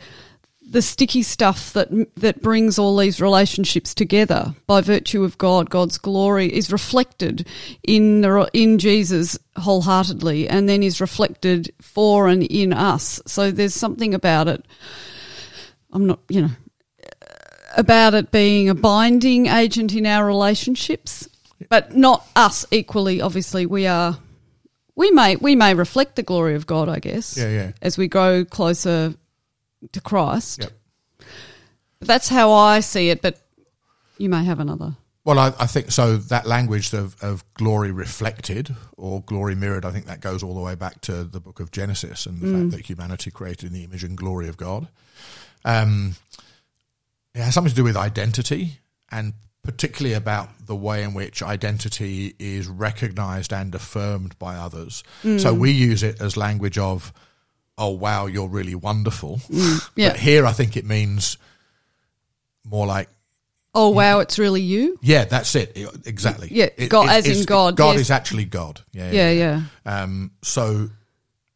the 0.69 0.82
sticky 0.82 1.23
stuff 1.23 1.73
that 1.73 1.89
that 2.15 2.41
brings 2.41 2.77
all 2.77 2.97
these 2.97 3.21
relationships 3.21 3.95
together 3.95 4.53
by 4.65 4.82
virtue 4.82 5.23
of 5.23 5.38
God. 5.38 5.69
God's 5.69 5.97
glory 5.97 6.53
is 6.53 6.71
reflected 6.71 7.47
in 7.84 8.21
the, 8.21 8.49
in 8.53 8.77
Jesus 8.77 9.39
wholeheartedly, 9.56 10.49
and 10.49 10.67
then 10.67 10.84
is 10.84 10.99
reflected 10.99 11.73
for 11.82 12.27
and 12.27 12.43
in 12.43 12.73
us. 12.73 13.21
So 13.25 13.51
there's 13.51 13.73
something 13.73 14.13
about 14.13 14.47
it. 14.47 14.65
I'm 15.93 16.06
not, 16.06 16.19
you 16.27 16.41
know, 16.41 16.51
about 17.77 18.13
it 18.13 18.32
being 18.32 18.69
a 18.69 18.75
binding 18.75 19.47
agent 19.47 19.93
in 19.93 20.06
our 20.06 20.25
relationships, 20.25 21.30
but 21.69 21.95
not 21.95 22.27
us 22.36 22.65
equally. 22.71 23.21
Obviously, 23.21 23.65
we 23.65 23.88
are. 23.88 24.17
We 24.95 25.12
may 25.12 25.38
we 25.38 25.56
may 25.56 25.75
reflect 25.75 26.15
the 26.15 26.23
glory 26.23 26.56
of 26.56 26.65
God, 26.65 26.89
I 26.89 26.99
guess. 26.99 27.38
Yeah, 27.38 27.49
yeah. 27.49 27.71
As 27.82 27.97
we 27.97 28.08
grow 28.08 28.43
closer 28.43 29.13
to 29.91 30.01
Christ. 30.01 30.61
Yep. 30.61 30.71
That's 31.99 32.29
how 32.29 32.51
I 32.51 32.79
see 32.79 33.09
it, 33.09 33.21
but 33.21 33.39
you 34.17 34.29
may 34.29 34.43
have 34.43 34.59
another. 34.59 34.95
Well, 35.25 35.39
I, 35.39 35.47
I 35.59 35.67
think 35.67 35.91
so. 35.91 36.15
That 36.15 36.45
language 36.45 36.93
of, 36.93 37.21
of 37.21 37.43
glory 37.55 37.91
reflected 37.91 38.73
or 38.95 39.21
glory 39.23 39.55
mirrored, 39.55 39.83
I 39.83 39.91
think 39.91 40.05
that 40.05 40.21
goes 40.21 40.41
all 40.41 40.53
the 40.53 40.61
way 40.61 40.75
back 40.75 41.01
to 41.01 41.25
the 41.25 41.41
book 41.41 41.59
of 41.59 41.71
Genesis 41.71 42.25
and 42.25 42.39
the 42.39 42.57
fact 42.57 42.71
that 42.71 42.85
humanity 42.85 43.29
created 43.29 43.67
in 43.67 43.73
the 43.73 43.83
image 43.83 44.05
and 44.05 44.15
glory 44.15 44.47
of 44.47 44.55
God. 44.55 44.87
Um, 45.65 46.15
it 47.35 47.41
has 47.41 47.53
something 47.53 47.71
to 47.71 47.75
do 47.75 47.83
with 47.83 47.97
identity 47.97 48.79
and 49.11 49.33
particularly 49.63 50.13
about 50.13 50.65
the 50.65 50.75
way 50.75 51.03
in 51.03 51.13
which 51.13 51.43
identity 51.43 52.33
is 52.39 52.67
recognized 52.67 53.51
and 53.51 53.75
affirmed 53.75 54.39
by 54.39 54.55
others. 54.55 55.03
So 55.37 55.53
we 55.53 55.71
use 55.71 56.03
it 56.03 56.21
as 56.21 56.37
language 56.37 56.77
of, 56.77 57.11
oh, 57.77 57.89
wow, 57.91 58.25
you're 58.25 58.47
really 58.47 58.75
wonderful. 58.75 59.39
Yeah. 59.49 60.09
But 60.09 60.17
here 60.17 60.45
I 60.45 60.51
think 60.53 60.75
it 60.77 60.85
means 60.85 61.37
more 62.65 62.85
like, 62.87 63.09
Oh 63.75 63.89
wow, 63.89 64.19
it's 64.21 64.39
really 64.39 64.61
you. 64.61 64.97
yeah, 65.03 65.25
that's 65.25 65.53
it. 65.55 65.77
Exactly. 66.05 66.47
Yeah, 66.49 66.69
It- 66.77 66.89
God- 66.89 67.09
it- 67.09 67.27
as 67.27 67.39
in 67.39 67.45
God, 67.45 67.75
God 67.75 67.91
yes. 67.91 68.01
is 68.01 68.11
actually 68.11 68.45
God. 68.45 68.81
Yeah. 68.91 69.11
Yeah, 69.11 69.29
yeah. 69.29 69.61
Um, 69.85 70.31
so, 70.41 70.89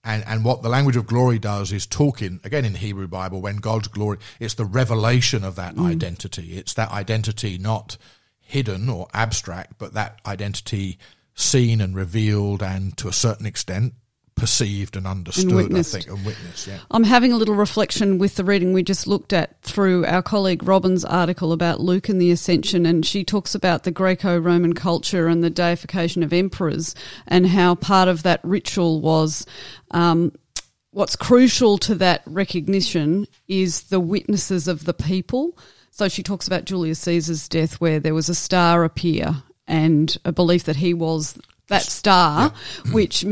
and 0.03 0.23
and 0.27 0.45
what 0.45 0.61
the 0.61 0.69
language 0.69 0.95
of 0.97 1.07
glory 1.07 1.39
does 1.39 1.71
is 1.71 1.87
talking 1.87 2.39
again 2.43 2.63
in 2.63 2.73
the 2.73 2.79
Hebrew 2.79 3.07
Bible 3.07 3.41
when 3.41 3.55
God's 3.57 3.87
glory. 3.87 4.19
It's 4.39 4.53
the 4.53 4.65
revelation 4.65 5.43
of 5.43 5.55
that 5.55 5.75
Mm. 5.75 5.87
identity. 5.89 6.57
It's 6.57 6.75
that 6.75 6.91
identity 6.91 7.57
not 7.57 7.97
hidden 8.39 8.87
or 8.87 9.07
abstract, 9.15 9.79
but 9.79 9.93
that 9.95 10.19
identity 10.25 10.99
seen 11.33 11.81
and 11.81 11.95
revealed, 11.95 12.61
and 12.61 12.95
to 12.97 13.07
a 13.07 13.13
certain 13.13 13.47
extent 13.47 13.93
perceived 14.41 14.95
and 14.95 15.05
understood. 15.05 15.53
I 15.53 15.83
think, 15.83 16.07
and 16.07 16.25
witnessed. 16.25 16.65
Yeah. 16.65 16.79
I'm 16.89 17.03
having 17.03 17.31
a 17.31 17.37
little 17.37 17.53
reflection 17.53 18.17
with 18.17 18.37
the 18.37 18.43
reading 18.43 18.73
we 18.73 18.81
just 18.81 19.05
looked 19.05 19.33
at 19.33 19.61
through 19.61 20.03
our 20.07 20.23
colleague 20.23 20.63
Robyn's 20.63 21.05
article 21.05 21.53
about 21.53 21.79
Luke 21.79 22.09
and 22.09 22.19
the 22.19 22.31
Ascension, 22.31 22.87
and 22.87 23.05
she 23.05 23.23
talks 23.23 23.53
about 23.53 23.83
the 23.83 23.91
Greco 23.91 24.39
Roman 24.39 24.73
culture 24.73 25.27
and 25.27 25.43
the 25.43 25.51
deification 25.51 26.23
of 26.23 26.33
emperors, 26.33 26.95
and 27.27 27.45
how 27.45 27.75
part 27.75 28.07
of 28.07 28.23
that 28.23 28.39
ritual 28.43 28.99
was. 28.99 29.45
Um, 29.91 30.33
What's 30.93 31.15
crucial 31.15 31.77
to 31.77 31.95
that 31.95 32.23
recognition 32.25 33.27
is 33.47 33.83
the 33.83 33.99
witnesses 33.99 34.67
of 34.67 34.83
the 34.83 34.93
people. 34.93 35.57
So 35.91 36.09
she 36.09 36.23
talks 36.23 36.47
about 36.47 36.65
Julius 36.65 36.99
Caesar's 36.99 37.47
death, 37.47 37.79
where 37.79 37.99
there 37.99 38.15
was 38.15 38.27
a 38.27 38.35
star 38.35 38.83
appear 38.83 39.43
and 39.67 40.17
a 40.25 40.33
belief 40.33 40.63
that 40.63 40.75
he 40.75 40.93
was 40.93 41.39
that 41.67 41.83
star, 41.83 42.51
which 42.91 43.23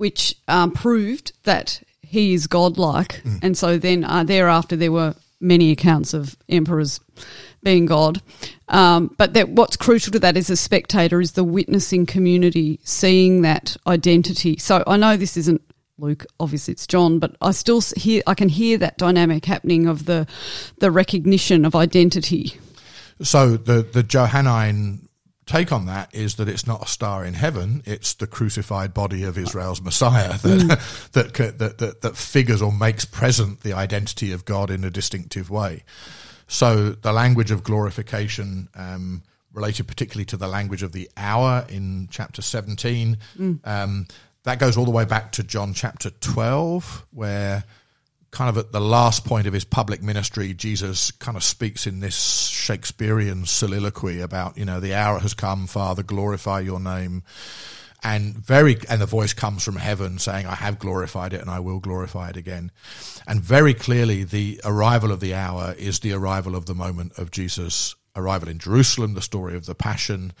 which 0.00 0.34
um, 0.48 0.70
proved 0.70 1.32
that 1.44 1.82
he 2.00 2.32
is 2.32 2.46
godlike. 2.46 3.22
And 3.42 3.56
so 3.56 3.76
then 3.76 4.02
uh, 4.02 4.24
thereafter, 4.24 4.74
there 4.74 4.90
were 4.90 5.14
many 5.40 5.70
accounts 5.70 6.14
of 6.14 6.36
emperors 6.48 7.00
being 7.62 7.84
God. 7.84 8.22
Um, 8.68 9.14
but 9.18 9.34
that 9.34 9.50
what's 9.50 9.76
crucial 9.76 10.10
to 10.12 10.18
that 10.20 10.38
as 10.38 10.48
a 10.48 10.56
spectator 10.56 11.20
is 11.20 11.32
the 11.32 11.44
witnessing 11.44 12.06
community 12.06 12.80
seeing 12.82 13.42
that 13.42 13.76
identity. 13.86 14.56
So 14.56 14.82
I 14.86 14.96
know 14.96 15.18
this 15.18 15.36
isn't 15.36 15.60
Luke, 15.98 16.24
obviously 16.40 16.72
it's 16.72 16.86
John, 16.86 17.18
but 17.18 17.36
I 17.42 17.50
still 17.50 17.82
hear 17.94 18.22
I 18.26 18.32
can 18.32 18.48
hear 18.48 18.78
that 18.78 18.96
dynamic 18.96 19.44
happening 19.44 19.86
of 19.86 20.06
the 20.06 20.26
the 20.78 20.90
recognition 20.90 21.66
of 21.66 21.76
identity. 21.76 22.54
So 23.22 23.58
the 23.58 23.82
the 23.82 24.02
Johannine 24.02 25.09
take 25.50 25.72
on 25.72 25.86
that 25.86 26.14
is 26.14 26.36
that 26.36 26.48
it's 26.48 26.66
not 26.66 26.84
a 26.84 26.86
star 26.86 27.24
in 27.24 27.34
heaven; 27.34 27.82
it's 27.84 28.14
the 28.14 28.26
crucified 28.26 28.94
body 28.94 29.24
of 29.24 29.36
Israel's 29.36 29.82
Messiah 29.82 30.38
that 30.38 30.80
that, 31.12 31.34
ca- 31.34 31.50
that 31.58 31.78
that 31.78 32.00
that 32.02 32.16
figures 32.16 32.62
or 32.62 32.72
makes 32.72 33.04
present 33.04 33.60
the 33.60 33.72
identity 33.72 34.32
of 34.32 34.44
God 34.44 34.70
in 34.70 34.84
a 34.84 34.90
distinctive 34.90 35.50
way. 35.50 35.82
So 36.46 36.90
the 36.90 37.12
language 37.12 37.50
of 37.50 37.62
glorification. 37.62 38.68
Um, 38.74 39.22
Related 39.52 39.88
particularly 39.88 40.26
to 40.26 40.36
the 40.36 40.46
language 40.46 40.84
of 40.84 40.92
the 40.92 41.10
hour 41.16 41.66
in 41.68 42.06
chapter 42.08 42.40
17. 42.40 43.18
Um, 43.64 44.06
that 44.44 44.60
goes 44.60 44.76
all 44.76 44.84
the 44.84 44.92
way 44.92 45.04
back 45.04 45.32
to 45.32 45.42
John 45.42 45.74
chapter 45.74 46.10
12, 46.10 47.06
where 47.10 47.64
kind 48.30 48.48
of 48.48 48.58
at 48.58 48.72
the 48.72 48.80
last 48.80 49.24
point 49.24 49.46
of 49.46 49.52
his 49.52 49.64
public 49.64 50.02
ministry, 50.02 50.54
Jesus 50.54 51.10
kind 51.10 51.36
of 51.36 51.42
speaks 51.42 51.86
in 51.86 52.00
this 52.00 52.46
Shakespearean 52.46 53.44
soliloquy 53.44 54.20
about, 54.20 54.56
you 54.56 54.64
know, 54.64 54.80
the 54.80 54.94
hour 54.94 55.18
has 55.18 55.34
come, 55.34 55.66
Father, 55.66 56.02
glorify 56.02 56.60
your 56.60 56.80
name. 56.80 57.22
And 58.02 58.34
very, 58.34 58.78
and 58.88 59.00
the 59.00 59.06
voice 59.06 59.34
comes 59.34 59.62
from 59.62 59.76
heaven 59.76 60.18
saying, 60.18 60.46
I 60.46 60.54
have 60.54 60.78
glorified 60.78 61.34
it 61.34 61.40
and 61.42 61.50
I 61.50 61.60
will 61.60 61.80
glorify 61.80 62.30
it 62.30 62.36
again. 62.36 62.70
And 63.26 63.42
very 63.42 63.74
clearly, 63.74 64.24
the 64.24 64.60
arrival 64.64 65.12
of 65.12 65.20
the 65.20 65.34
hour 65.34 65.74
is 65.76 66.00
the 66.00 66.12
arrival 66.12 66.56
of 66.56 66.66
the 66.66 66.74
moment 66.74 67.18
of 67.18 67.30
Jesus' 67.30 67.94
arrival 68.16 68.48
in 68.48 68.58
Jerusalem, 68.58 69.14
the 69.14 69.22
story 69.22 69.54
of 69.54 69.66
the 69.66 69.74
passion 69.74 70.32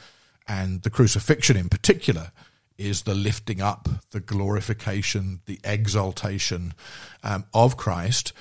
and 0.48 0.82
the 0.82 0.90
crucifixion 0.90 1.56
in 1.56 1.68
particular 1.68 2.32
is 2.80 3.02
the 3.02 3.14
lifting 3.14 3.60
up, 3.60 3.88
the 4.10 4.20
glorification, 4.20 5.40
the 5.46 5.60
exaltation 5.62 6.74
um, 7.22 7.44
of 7.52 7.76
Christ, 7.76 8.32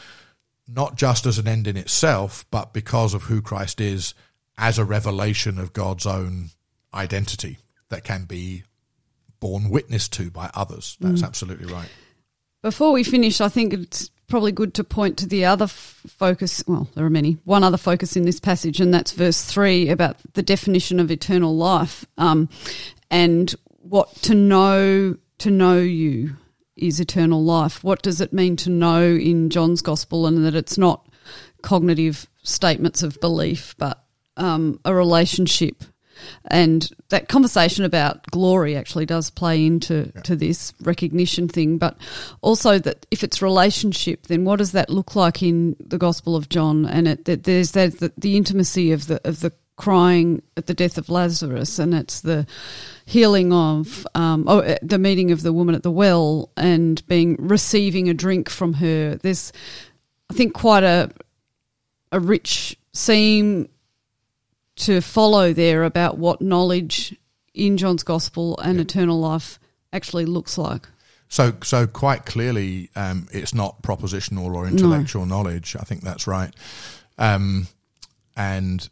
not 0.68 0.96
just 0.96 1.26
as 1.26 1.38
an 1.38 1.48
end 1.48 1.68
in 1.68 1.78
itself, 1.78 2.46
but 2.50 2.74
because 2.74 3.14
of 3.14 3.24
who 3.24 3.42
Christ 3.42 3.82
is 3.82 4.14
as 4.58 4.78
a 4.78 4.86
revelation 4.86 5.60
of 5.60 5.74
God's 5.74 6.06
own 6.06 6.50
identity 6.94 7.58
that 7.90 8.04
can 8.04 8.26
be 8.26 8.64
borne 9.40 9.70
witness 9.70 10.08
to 10.10 10.30
by 10.30 10.50
others. 10.54 10.98
That's 11.00 11.24
absolutely 11.24 11.72
right. 11.72 11.90
Before 12.62 12.92
we 12.92 13.04
finish, 13.04 13.40
I 13.40 13.48
think 13.48 13.74
it's 13.74 14.12
probably 14.28 14.52
good 14.52 14.74
to 14.76 14.84
point 14.84 15.18
to 15.18 15.28
the 15.28 15.46
other 15.46 15.64
f- 15.64 16.02
focus. 16.08 16.64
Well, 16.68 16.88
there 16.94 17.06
are 17.06 17.10
many. 17.10 17.38
One 17.46 17.64
other 17.64 17.78
focus 17.78 18.16
in 18.16 18.24
this 18.24 18.40
passage, 18.40 18.80
and 18.80 18.94
that's 18.94 19.14
verse 19.14 19.42
three 19.44 19.90
about 19.90 20.18
the 20.34 20.44
definition 20.44 21.00
of 21.00 21.10
eternal 21.10 21.56
life, 21.56 22.06
um, 22.18 22.50
and 23.10 23.56
what 23.82 24.14
to 24.24 24.36
know 24.36 25.16
to 25.40 25.52
know 25.52 25.78
you 25.80 26.36
is 26.76 27.00
eternal 27.00 27.44
life. 27.44 27.84
What 27.84 28.02
does 28.02 28.22
it 28.22 28.34
mean 28.34 28.56
to 28.58 28.70
know 28.70 29.04
in 29.04 29.50
John's 29.50 29.82
gospel, 29.82 30.28
and 30.28 30.46
that 30.46 30.56
it's 30.56 30.78
not 30.78 31.08
cognitive 31.62 32.28
statements 32.44 33.04
of 33.04 33.20
belief, 33.20 33.76
but 33.78 34.04
um, 34.38 34.80
a 34.86 34.94
relationship. 34.94 35.84
And 36.46 36.90
that 37.10 37.30
conversation 37.30 37.86
about 37.86 38.26
glory 38.28 38.76
actually 38.76 39.06
does 39.06 39.30
play 39.30 39.66
into 39.66 40.12
to 40.24 40.36
this 40.36 40.74
recognition 40.82 41.48
thing, 41.48 41.78
but 41.78 41.98
also 42.42 42.78
that 42.80 43.06
if 43.10 43.24
it's 43.24 43.42
relationship, 43.42 44.28
then 44.28 44.44
what 44.44 44.58
does 44.58 44.74
that 44.74 44.90
look 44.90 45.16
like 45.16 45.42
in 45.42 45.78
the 45.80 45.98
Gospel 45.98 46.36
of 46.36 46.50
John? 46.50 46.86
And 46.86 47.08
it, 47.08 47.26
that 47.26 47.46
there's 47.46 47.72
that 47.72 48.00
the, 48.00 48.12
the 48.18 48.36
intimacy 48.36 48.92
of 48.92 49.08
the 49.08 49.26
of 49.26 49.40
the 49.40 49.54
crying 49.80 50.44
at 50.58 50.68
the 50.68 50.74
death 50.74 50.98
of 50.98 51.10
Lazarus, 51.10 51.80
and 51.80 51.96
it's 51.96 52.20
the 52.20 52.46
healing 53.06 53.54
of 53.54 54.06
um, 54.14 54.44
oh, 54.48 54.60
uh, 54.60 54.78
the 54.82 55.00
meeting 55.00 55.32
of 55.32 55.42
the 55.42 55.54
woman 55.54 55.74
at 55.74 55.84
the 55.84 55.90
well 55.90 56.52
and 56.58 57.06
being 57.08 57.38
receiving 57.40 58.10
a 58.10 58.14
drink 58.14 58.50
from 58.50 58.74
her. 58.74 59.16
There's, 59.16 59.54
I 60.30 60.34
think, 60.34 60.54
quite 60.54 60.84
a 60.84 61.10
a 62.12 62.20
rich 62.20 62.78
seam 62.94 63.70
to 64.76 65.00
follow 65.00 65.54
there 65.54 65.84
about 65.84 66.18
what 66.18 66.42
knowledge 66.42 67.16
in 67.54 67.78
John's 67.78 68.04
gospel 68.04 68.58
and 68.60 68.76
yeah. 68.76 68.82
eternal 68.82 69.20
life 69.20 69.60
actually 69.94 70.26
looks 70.26 70.58
like. 70.58 70.88
So, 71.30 71.54
so 71.64 71.88
quite 71.88 72.26
clearly, 72.26 72.90
um, 72.96 73.28
it's 73.32 73.54
not 73.54 73.82
propositional 73.82 74.54
or 74.54 74.68
intellectual 74.68 75.26
no. 75.26 75.36
knowledge. 75.36 75.76
I 75.80 75.84
think 75.84 76.02
that's 76.02 76.26
right. 76.28 76.54
Um, 77.18 77.68
and 78.36 78.90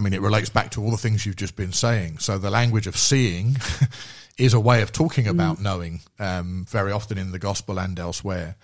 I 0.00 0.02
mean, 0.02 0.14
it 0.14 0.22
relates 0.22 0.48
back 0.48 0.70
to 0.70 0.82
all 0.82 0.90
the 0.90 0.96
things 0.96 1.26
you've 1.26 1.36
just 1.36 1.56
been 1.56 1.74
saying. 1.74 2.20
So, 2.20 2.38
the 2.38 2.48
language 2.48 2.86
of 2.86 2.96
seeing 2.96 3.58
is 4.38 4.54
a 4.54 4.60
way 4.60 4.80
of 4.80 4.92
talking 4.92 5.26
mm. 5.26 5.30
about 5.30 5.58
mm. 5.58 5.62
knowing, 5.62 6.00
um, 6.18 6.64
very 6.70 6.90
often 6.90 7.18
in 7.18 7.32
the 7.32 7.38
gospel 7.38 7.78
and 7.78 7.98
elsewhere. 7.98 8.56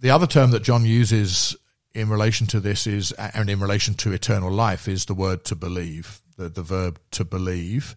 The 0.00 0.10
other 0.10 0.26
term 0.26 0.50
that 0.50 0.62
John 0.62 0.84
uses 0.84 1.56
in 1.94 2.10
relation 2.10 2.46
to 2.48 2.60
this 2.60 2.86
is, 2.86 3.12
and 3.12 3.48
in 3.48 3.60
relation 3.60 3.94
to 3.94 4.12
eternal 4.12 4.50
life, 4.50 4.88
is 4.88 5.06
the 5.06 5.14
word 5.14 5.42
to 5.46 5.56
believe, 5.56 6.20
the, 6.36 6.50
the 6.50 6.62
verb 6.62 7.00
to 7.12 7.24
believe. 7.24 7.96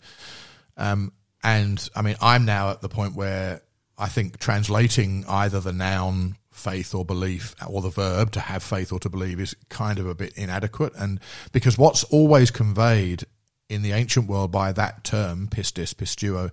Um, 0.78 1.12
and 1.44 1.90
I 1.94 2.02
mean, 2.04 2.16
I'm 2.22 2.46
now 2.46 2.70
at 2.70 2.80
the 2.80 2.88
point 2.88 3.18
where 3.18 3.64
I 3.98 4.08
think 4.08 4.40
translating 4.40 5.26
either 5.28 5.60
the 5.60 5.74
noun 5.74 6.38
faith 6.52 6.94
or 6.94 7.06
belief 7.06 7.56
or 7.68 7.82
the 7.82 7.90
verb 7.90 8.32
to 8.32 8.40
have 8.40 8.64
faith 8.64 8.92
or 8.92 9.00
to 9.00 9.10
believe 9.10 9.40
is 9.40 9.56
kind 9.70 10.00
of 10.00 10.08
a 10.08 10.16
bit 10.16 10.34
inadequate. 10.36 10.94
And 10.96 11.20
because 11.52 11.78
what's 11.78 12.04
always 12.06 12.52
conveyed 12.52 13.24
in 13.70 13.82
the 13.82 13.92
ancient 13.92 14.28
world 14.28 14.52
by 14.52 14.72
that 14.72 15.04
term, 15.04 15.48
pistis, 15.48 15.94
pistuo, 15.94 16.52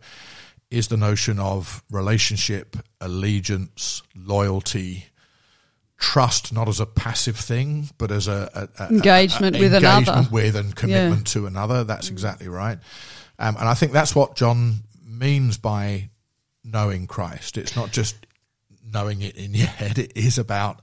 is 0.71 0.89
the 0.89 0.97
notion 0.97 1.39
of 1.39 1.83
relationship, 1.91 2.77
allegiance, 3.01 4.03
loyalty, 4.15 5.07
trust 5.97 6.53
not 6.53 6.69
as 6.69 6.81
a 6.81 6.87
passive 6.87 7.37
thing, 7.37 7.89
but 7.99 8.11
as 8.11 8.29
a, 8.29 8.69
a, 8.79 8.85
a 8.85 8.89
engagement 8.89 9.57
a, 9.57 9.61
with 9.61 9.75
engagement 9.75 10.09
another, 10.09 10.29
with 10.31 10.57
and 10.57 10.77
commitment 10.77 11.29
yeah. 11.29 11.41
to 11.41 11.47
another. 11.47 11.85
That's 11.85 12.11
exactly 12.11 12.49
right, 12.49 12.79
um, 13.39 13.57
and 13.57 13.69
I 13.69 13.75
think 13.75 13.93
that's 13.93 14.15
what 14.15 14.37
John 14.37 14.81
means 15.07 15.57
by 15.57 16.11
knowing 16.65 17.07
Christ. 17.07 17.57
It's 17.57 17.77
not 17.77 17.93
just 17.93 18.26
knowing 18.93 19.23
it 19.23 19.37
in 19.37 19.55
your 19.55 19.67
head. 19.67 19.99
It 19.99 20.13
is 20.17 20.39
about 20.39 20.81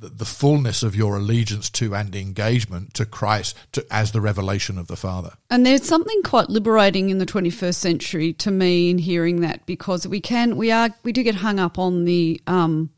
the 0.00 0.24
fullness 0.24 0.84
of 0.84 0.94
your 0.94 1.16
allegiance 1.16 1.68
to 1.70 1.92
and 1.94 2.14
engagement 2.14 2.94
to 2.94 3.04
Christ 3.04 3.56
to, 3.72 3.84
as 3.90 4.12
the 4.12 4.20
revelation 4.20 4.78
of 4.78 4.86
the 4.86 4.96
Father. 4.96 5.32
And 5.50 5.66
there's 5.66 5.82
something 5.84 6.22
quite 6.22 6.48
liberating 6.48 7.10
in 7.10 7.18
the 7.18 7.26
21st 7.26 7.74
century 7.74 8.32
to 8.34 8.50
me 8.52 8.90
in 8.90 8.98
hearing 8.98 9.40
that 9.40 9.66
because 9.66 10.06
we 10.06 10.20
can 10.20 10.56
we 10.56 10.70
are 10.70 10.90
we 11.02 11.12
do 11.12 11.24
get 11.24 11.34
hung 11.34 11.58
up 11.58 11.80
on 11.80 12.04
the 12.04 12.40
um, 12.46 12.90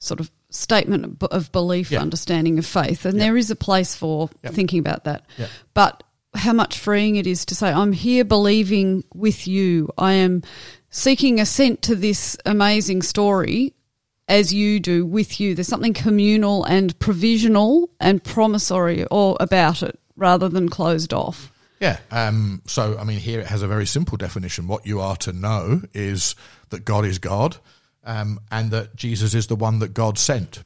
sort 0.00 0.18
of 0.18 0.30
statement 0.50 1.22
of 1.22 1.52
belief, 1.52 1.92
yeah. 1.92 2.00
understanding 2.00 2.58
of 2.58 2.66
faith, 2.66 3.04
and 3.04 3.16
yeah. 3.16 3.24
there 3.24 3.36
is 3.36 3.50
a 3.50 3.56
place 3.56 3.94
for 3.94 4.28
yeah. 4.42 4.50
thinking 4.50 4.80
about 4.80 5.04
that. 5.04 5.24
But 5.74 6.02
how 6.36 6.52
much 6.52 6.78
freeing 6.78 7.16
it 7.16 7.26
is 7.26 7.44
to 7.46 7.54
say, 7.54 7.72
I'm 7.72 7.92
here 7.92 8.24
believing 8.24 9.04
with 9.14 9.46
you. 9.46 9.90
I 9.98 10.12
am 10.12 10.42
seeking 10.90 11.40
assent 11.40 11.82
to 11.82 11.94
this 11.94 12.36
amazing 12.46 13.02
story 13.02 13.74
as 14.28 14.52
you 14.52 14.80
do 14.80 15.06
with 15.06 15.40
you. 15.40 15.54
There's 15.54 15.68
something 15.68 15.94
communal 15.94 16.64
and 16.64 16.98
provisional 16.98 17.90
and 18.00 18.22
promissory 18.22 19.04
or 19.06 19.36
about 19.40 19.82
it 19.82 19.98
rather 20.16 20.48
than 20.48 20.68
closed 20.68 21.12
off. 21.12 21.52
Yeah. 21.80 21.98
Um, 22.10 22.62
so, 22.66 22.96
I 22.98 23.04
mean, 23.04 23.18
here 23.18 23.40
it 23.40 23.46
has 23.46 23.62
a 23.62 23.68
very 23.68 23.86
simple 23.86 24.16
definition. 24.16 24.66
What 24.66 24.86
you 24.86 25.00
are 25.00 25.16
to 25.16 25.32
know 25.32 25.82
is 25.92 26.34
that 26.70 26.84
God 26.84 27.04
is 27.04 27.18
God 27.18 27.56
um, 28.04 28.40
and 28.50 28.70
that 28.70 28.96
Jesus 28.96 29.34
is 29.34 29.48
the 29.48 29.56
one 29.56 29.80
that 29.80 29.92
God 29.92 30.18
sent. 30.18 30.64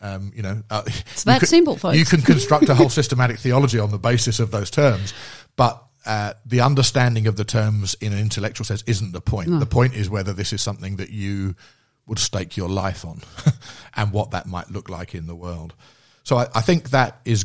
Um, 0.00 0.32
you 0.34 0.42
know, 0.42 0.62
uh, 0.70 0.82
it's 0.86 1.24
that 1.24 1.46
simple, 1.46 1.76
folks. 1.76 1.98
You 1.98 2.04
can 2.04 2.22
construct 2.22 2.68
a 2.68 2.74
whole 2.74 2.88
systematic 2.88 3.38
theology 3.38 3.78
on 3.78 3.90
the 3.90 3.98
basis 3.98 4.40
of 4.40 4.50
those 4.50 4.70
terms, 4.70 5.12
but 5.56 5.84
uh, 6.06 6.32
the 6.46 6.62
understanding 6.62 7.26
of 7.26 7.36
the 7.36 7.44
terms 7.44 7.94
in 8.00 8.12
an 8.12 8.18
intellectual 8.18 8.64
sense 8.64 8.82
isn't 8.86 9.12
the 9.12 9.20
point. 9.20 9.48
No. 9.48 9.58
The 9.58 9.66
point 9.66 9.94
is 9.94 10.08
whether 10.08 10.32
this 10.32 10.52
is 10.52 10.62
something 10.62 10.96
that 10.96 11.10
you 11.10 11.54
would 12.06 12.18
stake 12.18 12.56
your 12.56 12.68
life 12.68 13.04
on 13.04 13.20
and 13.96 14.10
what 14.12 14.30
that 14.30 14.46
might 14.46 14.70
look 14.70 14.88
like 14.88 15.14
in 15.14 15.26
the 15.26 15.34
world. 15.34 15.74
So 16.24 16.36
I, 16.36 16.48
I 16.54 16.60
think 16.60 16.90
that 16.90 17.20
is 17.24 17.44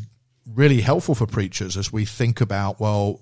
really 0.54 0.82
helpful 0.82 1.16
for 1.16 1.28
preachers 1.28 1.76
as 1.76 1.92
we 1.92 2.06
think 2.06 2.40
about, 2.40 2.80
well, 2.80 3.20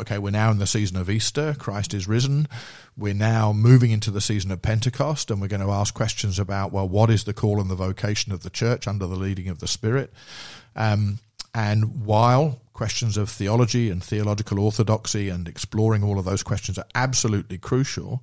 okay, 0.00 0.18
we're 0.18 0.30
now 0.30 0.50
in 0.50 0.58
the 0.58 0.66
season 0.66 0.96
of 0.96 1.10
Easter, 1.10 1.54
Christ 1.58 1.94
is 1.94 2.08
risen. 2.08 2.48
We're 2.96 3.14
now 3.14 3.52
moving 3.52 3.90
into 3.90 4.10
the 4.10 4.20
season 4.20 4.50
of 4.50 4.62
Pentecost, 4.62 5.30
and 5.30 5.40
we're 5.40 5.48
going 5.48 5.62
to 5.62 5.70
ask 5.70 5.94
questions 5.94 6.38
about, 6.38 6.72
well, 6.72 6.88
what 6.88 7.10
is 7.10 7.24
the 7.24 7.34
call 7.34 7.60
and 7.60 7.70
the 7.70 7.74
vocation 7.74 8.32
of 8.32 8.42
the 8.42 8.50
church 8.50 8.86
under 8.86 9.06
the 9.06 9.16
leading 9.16 9.48
of 9.48 9.58
the 9.58 9.68
Spirit? 9.68 10.12
Um, 10.76 11.18
and 11.54 12.04
while 12.04 12.60
questions 12.72 13.16
of 13.16 13.28
theology 13.28 13.90
and 13.90 14.02
theological 14.02 14.60
orthodoxy 14.60 15.28
and 15.28 15.48
exploring 15.48 16.04
all 16.04 16.18
of 16.18 16.24
those 16.24 16.42
questions 16.42 16.78
are 16.78 16.86
absolutely 16.94 17.58
crucial, 17.58 18.22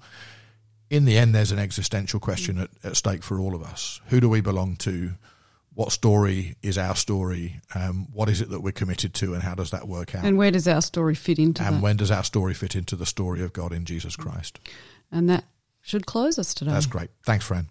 in 0.89 1.05
the 1.05 1.17
end, 1.17 1.33
there's 1.33 1.51
an 1.51 1.59
existential 1.59 2.19
question 2.19 2.59
at, 2.59 2.69
at 2.83 2.95
stake 2.95 3.23
for 3.23 3.39
all 3.39 3.55
of 3.55 3.63
us. 3.63 3.99
Who 4.07 4.19
do 4.19 4.29
we 4.29 4.41
belong 4.41 4.75
to? 4.77 5.11
What 5.75 5.91
story 5.91 6.55
is 6.61 6.77
our 6.77 6.95
story? 6.95 7.59
Um, 7.75 8.07
what 8.13 8.29
is 8.29 8.39
it 8.39 8.49
that 8.49 8.61
we're 8.61 8.71
committed 8.71 9.13
to, 9.15 9.33
and 9.33 9.43
how 9.43 9.55
does 9.55 9.71
that 9.71 9.87
work 9.89 10.15
out? 10.15 10.23
And 10.23 10.37
where 10.37 10.49
does 10.49 10.69
our 10.69 10.81
story 10.81 11.15
fit 11.15 11.37
into 11.37 11.61
and 11.63 11.75
that? 11.75 11.81
when 11.83 11.97
does 11.97 12.11
our 12.11 12.23
story 12.23 12.53
fit 12.53 12.75
into 12.75 12.95
the 12.95 13.05
story 13.05 13.43
of 13.43 13.51
God 13.51 13.73
in 13.73 13.83
Jesus 13.83 14.15
Christ? 14.15 14.59
And 15.11 15.29
that 15.29 15.43
should 15.81 16.05
close 16.05 16.39
us 16.39 16.53
today. 16.53 16.71
That's 16.71 16.85
great. 16.85 17.09
Thanks, 17.25 17.45
Fran. 17.45 17.67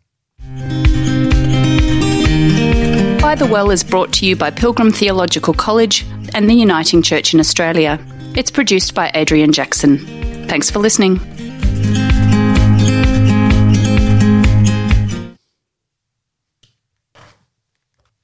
By 3.20 3.34
the 3.34 3.48
Well 3.50 3.70
is 3.70 3.82
brought 3.82 4.12
to 4.14 4.26
you 4.26 4.36
by 4.36 4.50
Pilgrim 4.50 4.92
Theological 4.92 5.54
College 5.54 6.04
and 6.34 6.48
the 6.48 6.54
Uniting 6.54 7.00
Church 7.00 7.32
in 7.32 7.40
Australia. 7.40 7.98
It's 8.36 8.50
produced 8.50 8.94
by 8.94 9.10
Adrian 9.14 9.52
Jackson. 9.52 9.98
Thanks 10.46 10.70
for 10.70 10.78
listening. 10.78 11.18